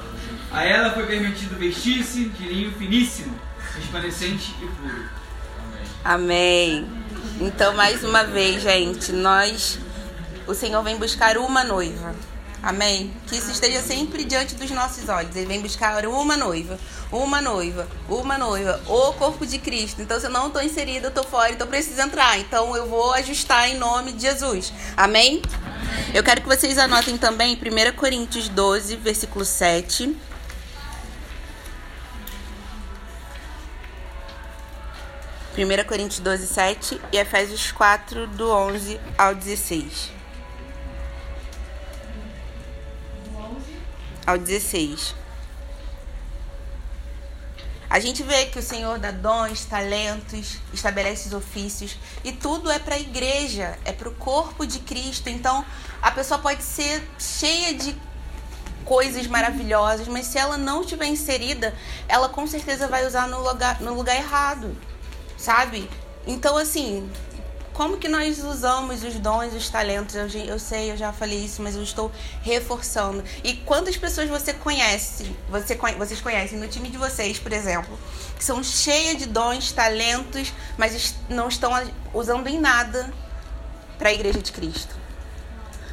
A 0.51 0.65
ela 0.65 0.91
foi 0.91 1.05
permitido 1.05 1.57
vestir-se 1.57 2.25
de 2.25 2.43
linho 2.49 2.73
finíssimo, 2.73 3.39
resplandecente 3.77 4.53
e 4.61 4.65
puro. 4.67 5.05
Amém. 6.03 7.00
Então, 7.41 7.73
mais 7.73 8.03
uma 8.03 8.23
vez, 8.23 8.61
gente, 8.61 9.11
nós, 9.11 9.79
o 10.45 10.53
Senhor 10.53 10.83
vem 10.83 10.95
buscar 10.97 11.39
uma 11.39 11.63
noiva. 11.63 12.13
Amém. 12.61 13.11
Que 13.25 13.35
isso 13.35 13.49
esteja 13.49 13.81
sempre 13.81 14.23
diante 14.23 14.53
dos 14.53 14.69
nossos 14.69 15.09
olhos. 15.09 15.35
Ele 15.35 15.47
vem 15.47 15.59
buscar 15.59 16.05
uma 16.05 16.37
noiva, 16.37 16.77
uma 17.11 17.41
noiva, 17.41 17.87
uma 18.07 18.37
noiva, 18.37 18.79
o 18.85 19.13
corpo 19.13 19.43
de 19.43 19.57
Cristo. 19.57 20.03
Então, 20.03 20.19
se 20.19 20.27
eu 20.27 20.29
não 20.29 20.47
estou 20.47 20.61
inserida, 20.61 21.07
eu 21.07 21.09
estou 21.09 21.23
fora, 21.23 21.51
então 21.51 21.65
preciso 21.65 21.99
entrar. 21.99 22.37
Então, 22.37 22.75
eu 22.77 22.85
vou 22.87 23.11
ajustar 23.13 23.67
em 23.71 23.75
nome 23.75 24.11
de 24.11 24.21
Jesus. 24.21 24.71
Amém? 24.95 25.41
Eu 26.13 26.23
quero 26.23 26.41
que 26.41 26.47
vocês 26.47 26.77
anotem 26.77 27.17
também 27.17 27.55
1 27.55 27.97
Coríntios 27.97 28.49
12, 28.49 28.97
versículo 28.97 29.43
7. 29.43 30.15
Primeira 35.61 35.85
Coríntios 35.85 36.19
12, 36.21 36.47
7 36.47 37.01
e 37.11 37.17
Efésios 37.17 37.71
4, 37.71 38.25
do 38.25 38.49
11 38.49 38.99
ao 39.15 39.35
16. 39.35 40.09
Ao 44.25 44.39
16. 44.39 45.13
A 47.87 47.99
gente 47.99 48.23
vê 48.23 48.47
que 48.47 48.57
o 48.57 48.63
Senhor 48.63 48.97
dá 48.97 49.11
dons, 49.11 49.63
talentos, 49.65 50.57
estabelece 50.73 51.27
os 51.27 51.33
ofícios 51.35 51.95
e 52.23 52.31
tudo 52.31 52.71
é 52.71 52.79
para 52.79 52.95
a 52.95 52.99
igreja, 52.99 53.77
é 53.85 53.91
para 53.91 54.09
o 54.09 54.15
corpo 54.15 54.65
de 54.65 54.79
Cristo. 54.79 55.29
Então 55.29 55.63
a 56.01 56.09
pessoa 56.09 56.39
pode 56.39 56.63
ser 56.63 57.07
cheia 57.19 57.75
de 57.75 57.95
coisas 58.83 59.27
maravilhosas, 59.27 60.07
mas 60.07 60.25
se 60.25 60.39
ela 60.39 60.57
não 60.57 60.81
estiver 60.81 61.05
inserida, 61.05 61.71
ela 62.07 62.27
com 62.29 62.47
certeza 62.47 62.87
vai 62.87 63.05
usar 63.05 63.27
no 63.27 63.43
lugar, 63.43 63.79
no 63.79 63.93
lugar 63.93 64.15
errado, 64.15 64.75
sabe? 65.41 65.89
Então 66.25 66.57
assim, 66.57 67.09
como 67.73 67.97
que 67.97 68.07
nós 68.07 68.43
usamos 68.43 69.03
os 69.03 69.15
dons, 69.15 69.53
os 69.53 69.69
talentos? 69.69 70.13
Eu, 70.15 70.27
eu 70.27 70.59
sei, 70.59 70.91
eu 70.91 70.97
já 70.97 71.11
falei 71.11 71.43
isso, 71.43 71.61
mas 71.61 71.75
eu 71.75 71.81
estou 71.81 72.11
reforçando. 72.43 73.23
E 73.43 73.55
quantas 73.55 73.97
pessoas 73.97 74.29
você 74.29 74.53
conhece, 74.53 75.35
você, 75.49 75.75
vocês 75.97 76.21
conhecem 76.21 76.59
no 76.59 76.67
time 76.67 76.89
de 76.89 76.97
vocês, 76.97 77.39
por 77.39 77.51
exemplo, 77.51 77.97
que 78.37 78.43
são 78.43 78.63
cheias 78.63 79.17
de 79.17 79.25
dons, 79.25 79.71
talentos, 79.71 80.53
mas 80.77 81.15
não 81.29 81.47
estão 81.47 81.71
usando 82.13 82.47
em 82.47 82.59
nada 82.59 83.11
para 83.97 84.09
a 84.09 84.13
igreja 84.13 84.41
de 84.41 84.51
Cristo? 84.51 84.95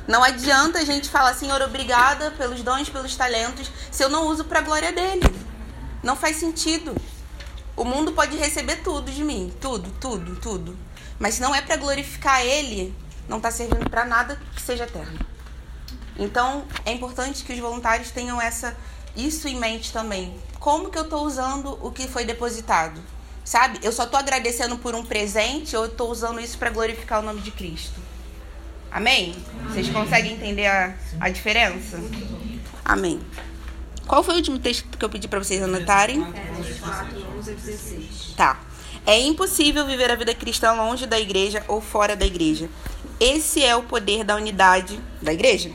Não 0.07 0.25
adianta 0.25 0.79
a 0.79 0.85
gente 0.85 1.09
falar, 1.09 1.35
Senhor, 1.35 1.61
obrigada 1.63 2.31
pelos 2.33 2.63
dons, 2.63 2.89
pelos 2.89 3.15
talentos, 3.15 3.71
se 3.91 4.03
eu 4.03 4.09
não 4.09 4.27
uso 4.27 4.45
para 4.45 4.59
a 4.59 4.63
glória 4.63 4.91
dele. 4.91 5.23
Não 6.03 6.17
faz 6.17 6.37
sentido. 6.37 6.95
O 7.79 7.85
mundo 7.85 8.11
pode 8.11 8.37
receber 8.37 8.83
tudo 8.83 9.09
de 9.09 9.23
mim, 9.23 9.53
tudo, 9.61 9.89
tudo, 10.01 10.35
tudo. 10.41 10.77
Mas 11.17 11.35
se 11.35 11.41
não 11.41 11.55
é 11.55 11.63
para 11.63 11.77
glorificar 11.77 12.45
ele, 12.45 12.93
não 13.29 13.37
está 13.37 13.53
servindo 13.53 13.89
para 13.89 14.05
nada 14.05 14.37
que 14.57 14.61
seja 14.61 14.83
eterno. 14.83 15.17
Então, 16.19 16.65
é 16.85 16.91
importante 16.91 17.45
que 17.45 17.53
os 17.53 17.59
voluntários 17.61 18.11
tenham 18.11 18.43
essa 18.43 18.77
isso 19.15 19.47
em 19.47 19.55
mente 19.55 19.93
também. 19.93 20.37
Como 20.59 20.91
que 20.91 20.99
eu 20.99 21.05
estou 21.05 21.25
usando 21.25 21.79
o 21.81 21.93
que 21.93 22.09
foi 22.09 22.25
depositado? 22.25 23.01
Sabe? 23.45 23.79
Eu 23.81 23.93
só 23.93 24.03
estou 24.03 24.19
agradecendo 24.19 24.77
por 24.79 24.97
um 24.97 25.05
presente 25.05 25.77
ou 25.77 25.85
eu 25.85 25.91
estou 25.91 26.11
usando 26.11 26.41
isso 26.41 26.59
para 26.59 26.71
glorificar 26.71 27.21
o 27.21 27.23
nome 27.23 27.43
de 27.43 27.53
Cristo? 27.53 28.01
Amém? 28.91 29.37
Vocês 29.69 29.89
conseguem 29.89 30.33
entender 30.33 30.67
a, 30.67 30.97
a 31.21 31.29
diferença? 31.29 31.97
Amém. 32.85 33.21
Qual 34.09 34.23
foi 34.23 34.35
o 34.35 34.37
último 34.39 34.59
texto 34.59 34.97
que 34.97 35.05
eu 35.05 35.11
pedi 35.11 35.29
para 35.29 35.39
vocês 35.39 35.63
anotarem? 35.63 36.27
Tá. 38.35 38.59
É 39.07 39.21
impossível 39.21 39.87
viver 39.87 40.11
a 40.11 40.17
vida 40.17 40.35
cristã 40.35 40.73
longe 40.73 41.07
da 41.07 41.21
igreja 41.21 41.63
ou 41.69 41.83
fora 41.83 42.17
da 42.17 42.25
igreja. 42.25 42.71
Esse 43.21 43.63
é 43.63 43.77
o 43.77 43.83
poder 43.83 44.25
da 44.25 44.35
unidade 44.35 44.99
da 45.21 45.31
igreja, 45.31 45.71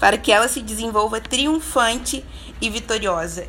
para 0.00 0.18
que 0.18 0.32
ela 0.32 0.48
se 0.48 0.60
desenvolva 0.60 1.20
triunfante 1.20 2.24
e 2.60 2.68
vitoriosa. 2.68 3.46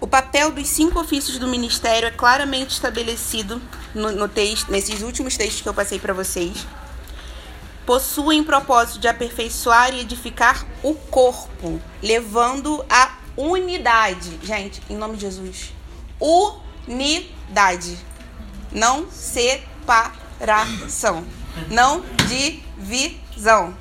O 0.00 0.06
papel 0.06 0.52
dos 0.52 0.68
cinco 0.68 1.00
ofícios 1.00 1.38
do 1.38 1.48
ministério 1.48 2.06
é 2.06 2.10
claramente 2.10 2.70
estabelecido 2.70 3.60
no, 3.94 4.12
no 4.12 4.28
texto, 4.28 4.70
nesses 4.70 5.02
últimos 5.02 5.36
textos 5.36 5.60
que 5.60 5.68
eu 5.68 5.74
passei 5.74 5.98
para 5.98 6.12
vocês. 6.12 6.66
Possuem 7.86 8.44
propósito 8.44 9.00
de 9.00 9.08
aperfeiçoar 9.08 9.92
e 9.92 10.00
edificar 10.00 10.64
o 10.82 10.94
corpo, 10.94 11.80
levando 12.02 12.84
a 12.88 13.18
unidade. 13.36 14.38
Gente, 14.42 14.80
em 14.88 14.96
nome 14.96 15.16
de 15.16 15.22
Jesus. 15.22 15.72
Unidade. 16.20 17.98
Não 18.70 19.10
separação. 19.10 21.24
Não 21.68 22.02
divisão. 22.28 23.76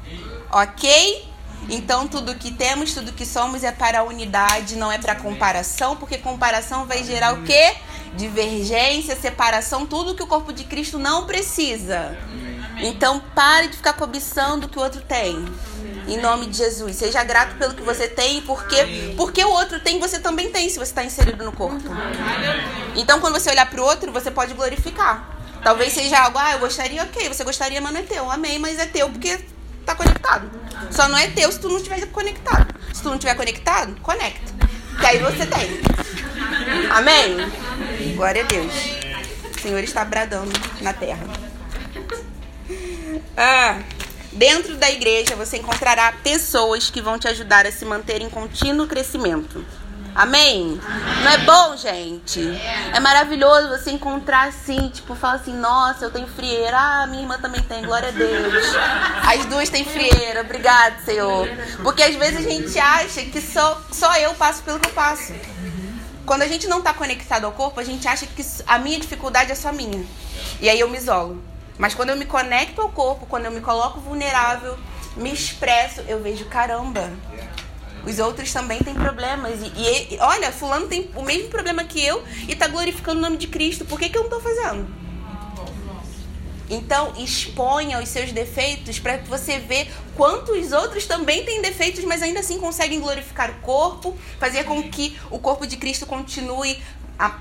Ok? 0.51 1.30
Então, 1.69 2.07
tudo 2.07 2.35
que 2.35 2.51
temos, 2.51 2.93
tudo 2.93 3.11
que 3.11 3.25
somos 3.25 3.63
é 3.63 3.71
para 3.71 3.99
a 3.99 4.03
unidade, 4.03 4.75
não 4.75 4.91
é 4.91 4.97
para 4.97 5.15
comparação, 5.15 5.95
porque 5.95 6.17
comparação 6.17 6.85
vai 6.85 7.03
gerar 7.03 7.33
o 7.33 7.43
quê? 7.43 7.75
Divergência, 8.15 9.15
separação, 9.15 9.85
tudo 9.85 10.15
que 10.15 10.23
o 10.23 10.27
corpo 10.27 10.51
de 10.51 10.63
Cristo 10.63 10.97
não 10.99 11.25
precisa. 11.25 12.17
Então, 12.79 13.21
pare 13.35 13.67
de 13.67 13.77
ficar 13.77 13.93
cobiçando 13.93 14.65
o 14.65 14.69
que 14.69 14.77
o 14.77 14.81
outro 14.81 15.01
tem. 15.01 15.45
Em 16.07 16.17
nome 16.17 16.47
de 16.47 16.57
Jesus. 16.57 16.95
Seja 16.95 17.23
grato 17.23 17.55
pelo 17.57 17.73
que 17.75 17.83
você 17.83 18.07
tem, 18.07 18.41
porque 18.41 19.13
porque 19.15 19.43
o 19.45 19.51
outro 19.51 19.79
tem, 19.79 19.99
você 19.99 20.19
também 20.19 20.49
tem, 20.49 20.67
se 20.67 20.77
você 20.77 20.91
está 20.91 21.03
inserido 21.03 21.45
no 21.45 21.51
corpo. 21.51 21.83
Então, 22.95 23.19
quando 23.19 23.33
você 23.39 23.49
olhar 23.51 23.69
para 23.69 23.81
o 23.81 23.85
outro, 23.85 24.11
você 24.11 24.31
pode 24.31 24.53
glorificar. 24.55 25.37
Talvez 25.63 25.93
seja 25.93 26.19
algo, 26.19 26.39
ah, 26.39 26.53
eu 26.53 26.59
gostaria, 26.59 27.03
ok, 27.03 27.29
você 27.29 27.43
gostaria, 27.43 27.79
mas 27.79 27.93
não 27.93 27.99
é 27.99 28.03
teu. 28.03 28.31
Amém, 28.31 28.57
mas 28.57 28.79
é 28.79 28.87
teu 28.87 29.09
porque 29.09 29.39
tá 29.85 29.95
conectado. 29.95 30.49
Só 30.91 31.07
não 31.07 31.17
é 31.17 31.27
teu 31.27 31.51
se 31.51 31.59
tu 31.59 31.69
não 31.69 31.77
estiver 31.77 32.05
conectado. 32.07 32.73
Se 32.93 33.01
tu 33.01 33.07
não 33.09 33.15
estiver 33.15 33.35
conectado, 33.35 33.95
conecta. 34.01 34.53
Que 34.99 35.05
aí 35.05 35.19
você 35.19 35.45
tem. 35.45 35.81
Amém? 36.91 38.15
Glória 38.15 38.43
a 38.43 38.45
Deus. 38.45 38.73
O 39.55 39.59
Senhor 39.61 39.83
está 39.83 40.03
bradando 40.03 40.51
na 40.81 40.93
terra. 40.93 41.25
Ah, 43.37 43.79
dentro 44.31 44.75
da 44.77 44.89
igreja 44.89 45.35
você 45.35 45.57
encontrará 45.57 46.11
pessoas 46.23 46.89
que 46.89 47.01
vão 47.01 47.17
te 47.17 47.27
ajudar 47.27 47.65
a 47.65 47.71
se 47.71 47.85
manter 47.85 48.21
em 48.21 48.29
contínuo 48.29 48.87
crescimento. 48.87 49.65
Amém? 50.13 50.79
Não 51.23 51.31
é 51.31 51.37
bom, 51.39 51.77
gente? 51.77 52.41
É 52.93 52.99
maravilhoso 52.99 53.69
você 53.69 53.91
encontrar 53.91 54.49
assim, 54.49 54.89
tipo, 54.89 55.15
falar 55.15 55.35
assim, 55.35 55.53
nossa, 55.53 56.05
eu 56.05 56.11
tenho 56.11 56.27
frieira. 56.27 56.77
Ah, 56.77 57.07
minha 57.07 57.21
irmã 57.23 57.37
também 57.39 57.61
tem, 57.61 57.83
glória 57.83 58.09
a 58.09 58.11
Deus. 58.11 58.65
As 59.25 59.45
duas 59.45 59.69
têm 59.69 59.85
frieira, 59.85 60.41
obrigado, 60.41 61.03
Senhor. 61.05 61.47
Porque 61.81 62.03
às 62.03 62.15
vezes 62.15 62.45
a 62.45 62.49
gente 62.49 62.77
acha 62.77 63.21
que 63.23 63.41
só, 63.41 63.81
só 63.91 64.13
eu 64.17 64.33
passo 64.33 64.63
pelo 64.63 64.79
que 64.79 64.89
eu 64.89 64.93
passo. 64.93 65.33
Quando 66.25 66.41
a 66.41 66.47
gente 66.47 66.67
não 66.67 66.79
está 66.79 66.93
conectado 66.93 67.45
ao 67.45 67.51
corpo, 67.51 67.79
a 67.79 67.83
gente 67.83 68.07
acha 68.07 68.25
que 68.25 68.45
a 68.67 68.77
minha 68.77 68.99
dificuldade 68.99 69.51
é 69.51 69.55
só 69.55 69.71
minha. 69.71 70.05
E 70.59 70.69
aí 70.69 70.79
eu 70.79 70.89
me 70.89 70.97
isolo. 70.97 71.41
Mas 71.77 71.95
quando 71.95 72.09
eu 72.09 72.17
me 72.17 72.25
conecto 72.25 72.81
ao 72.81 72.89
corpo, 72.89 73.25
quando 73.25 73.45
eu 73.45 73.51
me 73.51 73.61
coloco 73.61 73.99
vulnerável, 73.99 74.77
me 75.15 75.33
expresso, 75.33 76.01
eu 76.07 76.21
vejo, 76.21 76.45
caramba, 76.45 77.09
os 78.05 78.19
outros 78.19 78.51
também 78.51 78.79
têm 78.79 78.93
problemas. 78.93 79.59
E, 79.75 80.15
e, 80.15 80.17
olha, 80.19 80.51
fulano 80.51 80.87
tem 80.87 81.09
o 81.15 81.21
mesmo 81.21 81.49
problema 81.49 81.83
que 81.83 82.03
eu 82.03 82.23
e 82.47 82.55
tá 82.55 82.67
glorificando 82.67 83.19
o 83.19 83.21
nome 83.21 83.37
de 83.37 83.47
Cristo. 83.47 83.85
Por 83.85 83.99
que, 83.99 84.09
que 84.09 84.17
eu 84.17 84.23
não 84.23 84.29
tô 84.29 84.39
fazendo? 84.39 85.01
Então, 86.71 87.13
exponha 87.17 87.99
os 87.99 88.07
seus 88.07 88.31
defeitos 88.31 88.97
para 88.97 89.17
que 89.17 89.27
você 89.27 89.59
ver 89.59 89.91
quantos 90.15 90.71
outros 90.71 91.05
também 91.05 91.43
têm 91.43 91.61
defeitos, 91.61 92.01
mas 92.05 92.21
ainda 92.21 92.39
assim 92.39 92.59
conseguem 92.59 93.01
glorificar 93.01 93.51
o 93.51 93.55
corpo, 93.55 94.17
fazer 94.39 94.63
com 94.63 94.81
que 94.89 95.17
o 95.29 95.37
corpo 95.37 95.67
de 95.67 95.75
Cristo 95.75 96.05
continue 96.05 96.81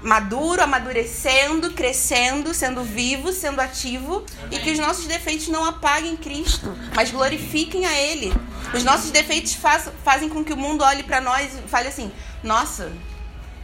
maduro, 0.03 0.63
amadurecendo, 0.63 1.73
crescendo, 1.73 2.53
sendo 2.53 2.83
vivo, 2.83 3.33
sendo 3.33 3.61
ativo 3.61 4.25
Amém. 4.43 4.59
e 4.59 4.63
que 4.63 4.71
os 4.73 4.79
nossos 4.79 5.07
defeitos 5.07 5.49
não 5.49 5.65
apaguem 5.65 6.17
Cristo, 6.17 6.77
mas 6.95 7.11
glorifiquem 7.11 7.87
a 7.87 7.99
Ele. 7.99 8.33
Os 8.75 8.85
nossos 8.85 9.11
defeitos 9.11 9.55
faz, 9.55 9.89
fazem 10.05 10.29
com 10.29 10.45
que 10.45 10.53
o 10.53 10.57
mundo 10.57 10.85
olhe 10.85 11.03
para 11.03 11.21
nós 11.21 11.53
e 11.55 11.69
fale 11.69 11.89
assim: 11.89 12.13
nossa, 12.43 12.93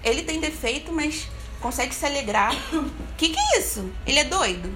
ele 0.02 0.22
tem 0.22 0.40
defeito, 0.40 0.92
mas 0.92 1.28
consegue 1.60 1.94
se 1.94 2.04
alegrar. 2.04 2.54
Que 3.16 3.30
que 3.30 3.38
é 3.38 3.58
isso? 3.58 3.90
Ele 4.06 4.18
é 4.18 4.24
doido? 4.24 4.70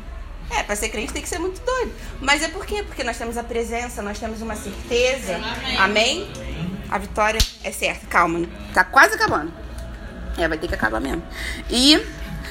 É, 0.50 0.62
para 0.62 0.74
ser 0.74 0.88
crente 0.88 1.12
tem 1.12 1.22
que 1.22 1.28
ser 1.28 1.38
muito 1.38 1.60
doido. 1.60 1.92
Mas 2.20 2.42
é 2.42 2.48
por 2.48 2.64
quê? 2.66 2.82
Porque 2.82 3.04
nós 3.04 3.16
temos 3.16 3.36
a 3.36 3.44
presença, 3.44 4.02
nós 4.02 4.18
temos 4.18 4.40
uma 4.42 4.56
certeza. 4.56 5.36
Amém? 5.36 5.76
Amém? 5.78 6.32
A 6.90 6.98
vitória 6.98 7.38
é 7.62 7.70
certa. 7.70 8.06
Calma, 8.06 8.48
tá 8.74 8.82
quase 8.82 9.14
acabando. 9.14 9.52
É, 10.40 10.48
vai 10.48 10.56
ter 10.56 10.68
que 10.68 10.74
acabar 10.74 11.00
mesmo. 11.00 11.22
E 11.68 12.00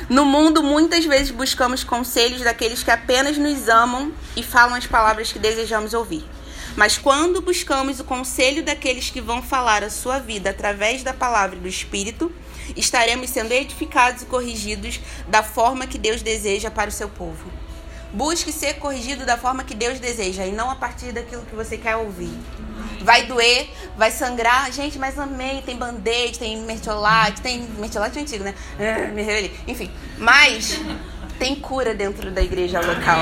no 0.10 0.24
mundo, 0.26 0.62
muitas 0.62 1.06
vezes 1.06 1.32
buscamos 1.32 1.84
conselhos 1.84 2.42
daqueles 2.42 2.84
que 2.84 2.92
apenas 2.92 3.38
nos 3.38 3.68
amam 3.68 4.12
e 4.36 4.44
falam 4.44 4.76
as 4.76 4.86
palavras 4.86 5.32
que 5.32 5.40
desejamos 5.40 5.94
ouvir. 5.94 6.24
Mas 6.76 6.98
quando 6.98 7.42
buscamos 7.42 8.00
o 8.00 8.04
conselho 8.04 8.64
daqueles 8.64 9.10
que 9.10 9.20
vão 9.20 9.42
falar 9.42 9.84
a 9.84 9.90
sua 9.90 10.20
vida 10.20 10.52
através 10.52 11.04
da 11.04 11.14
palavra 11.14 11.58
do 11.58 11.68
Espírito, 11.68 12.32
estaremos 12.76 13.30
sendo 13.32 13.52
edificados 13.52 14.22
e 14.22 14.26
corrigidos 14.26 15.00
da 15.28 15.42
forma 15.42 15.88
que 15.88 15.98
Deus 15.98 16.22
deseja 16.22 16.70
para 16.70 16.90
o 16.90 16.94
seu 16.94 17.10
povo. 17.10 17.52
Busque 18.14 18.52
ser 18.52 18.76
corrigido 18.76 19.26
da 19.26 19.38
forma 19.38 19.64
que 19.64 19.76
Deus 19.76 20.00
deseja 20.00 20.46
e 20.46 20.52
não 20.52 20.70
a 20.70 20.76
partir 20.76 21.12
daquilo 21.12 21.46
que 21.46 21.56
você 21.56 21.78
quer 21.78 21.96
ouvir. 21.96 22.38
Vai 23.02 23.26
doer, 23.26 23.70
vai 23.98 24.12
sangrar. 24.12 24.72
Gente, 24.72 24.98
mas 24.98 25.18
amei. 25.18 25.62
Tem 25.62 25.76
band-aid, 25.76 26.38
tem 26.38 26.58
mertiolate, 26.62 27.42
tem. 27.42 27.62
Mertiolate 27.78 28.20
antigo, 28.20 28.44
né? 28.44 28.54
Enfim. 29.68 29.90
Mas 30.18 30.80
tem 31.40 31.56
cura 31.56 31.94
dentro 31.94 32.30
da 32.30 32.42
igreja 32.42 32.82
local. 32.82 33.20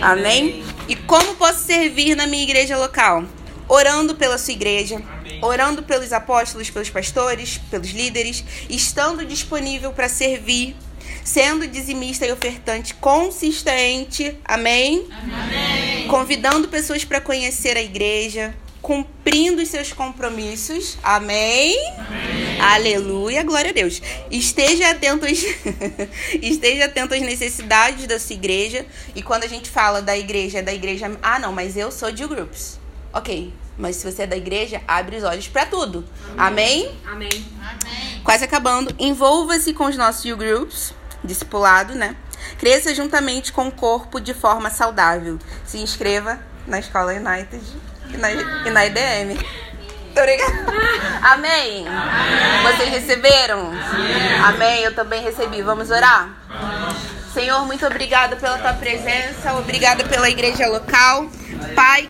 Amém? 0.00 0.64
E 0.88 0.96
como 0.96 1.34
posso 1.34 1.60
servir 1.64 2.16
na 2.16 2.26
minha 2.26 2.42
igreja 2.42 2.76
local? 2.76 3.24
Orando 3.68 4.16
pela 4.16 4.36
sua 4.36 4.52
igreja, 4.52 5.00
orando 5.42 5.82
pelos 5.82 6.12
apóstolos, 6.12 6.70
pelos 6.70 6.90
pastores, 6.90 7.58
pelos 7.70 7.90
líderes, 7.90 8.42
estando 8.68 9.24
disponível 9.24 9.92
para 9.92 10.08
servir 10.08 10.74
sendo 11.24 11.66
dizimista 11.66 12.26
e 12.26 12.32
ofertante 12.32 12.94
consistente, 12.94 14.36
amém? 14.44 15.06
amém. 15.12 16.08
Convidando 16.08 16.68
pessoas 16.68 17.04
para 17.04 17.20
conhecer 17.20 17.76
a 17.76 17.82
igreja, 17.82 18.54
cumprindo 18.90 19.62
os 19.62 19.68
seus 19.68 19.92
compromissos, 19.92 20.98
amém? 21.00 21.78
amém. 21.96 22.60
Aleluia, 22.60 23.44
glória 23.44 23.70
a 23.70 23.72
Deus. 23.72 24.02
Esteja 24.28 24.90
atento, 24.90 25.26
às... 25.26 25.44
esteja 26.42 26.86
atento 26.86 27.14
às 27.14 27.20
necessidades 27.20 28.08
da 28.08 28.18
sua 28.18 28.34
igreja. 28.34 28.84
E 29.14 29.22
quando 29.22 29.44
a 29.44 29.46
gente 29.46 29.70
fala 29.70 30.02
da 30.02 30.18
igreja, 30.18 30.58
é 30.58 30.62
da 30.62 30.74
igreja, 30.74 31.08
ah, 31.22 31.38
não, 31.38 31.52
mas 31.52 31.76
eu 31.76 31.92
sou 31.92 32.10
de 32.10 32.26
groups. 32.26 32.80
Ok, 33.12 33.54
mas 33.78 33.94
se 33.94 34.10
você 34.10 34.22
é 34.24 34.26
da 34.26 34.36
igreja, 34.36 34.82
abre 34.88 35.18
os 35.18 35.22
olhos 35.22 35.46
para 35.46 35.66
tudo. 35.66 36.04
Amém? 36.36 36.90
Amém. 37.06 37.30
Amém. 37.60 38.20
Quase 38.24 38.42
acabando. 38.42 38.92
Envolva-se 38.98 39.72
com 39.72 39.84
os 39.84 39.96
nossos 39.96 40.24
you 40.24 40.36
groups 40.36 40.92
discipulado, 41.22 41.94
né? 41.94 42.16
Cresça 42.58 42.92
juntamente 42.92 43.52
com 43.52 43.68
o 43.68 43.72
corpo 43.72 44.18
de 44.18 44.34
forma 44.34 44.68
saudável. 44.68 45.38
Se 45.64 45.78
inscreva 45.78 46.40
na 46.66 46.80
Escola 46.80 47.12
United 47.12 47.62
e 48.14 48.70
na, 48.70 48.86
IDM. 48.86 49.38
Obrigada. 50.16 50.52
Amém. 51.22 51.86
Vocês 52.62 52.90
receberam? 52.90 53.70
Amém. 54.44 54.82
Eu 54.82 54.94
também 54.94 55.22
recebi. 55.22 55.62
Vamos 55.62 55.90
orar? 55.90 56.30
Senhor, 57.32 57.64
muito 57.64 57.86
obrigada 57.86 58.36
pela 58.36 58.58
tua 58.58 58.72
presença. 58.74 59.54
Obrigada 59.54 60.04
pela 60.04 60.28
igreja 60.28 60.66
local. 60.66 61.26
Pai. 61.74 61.98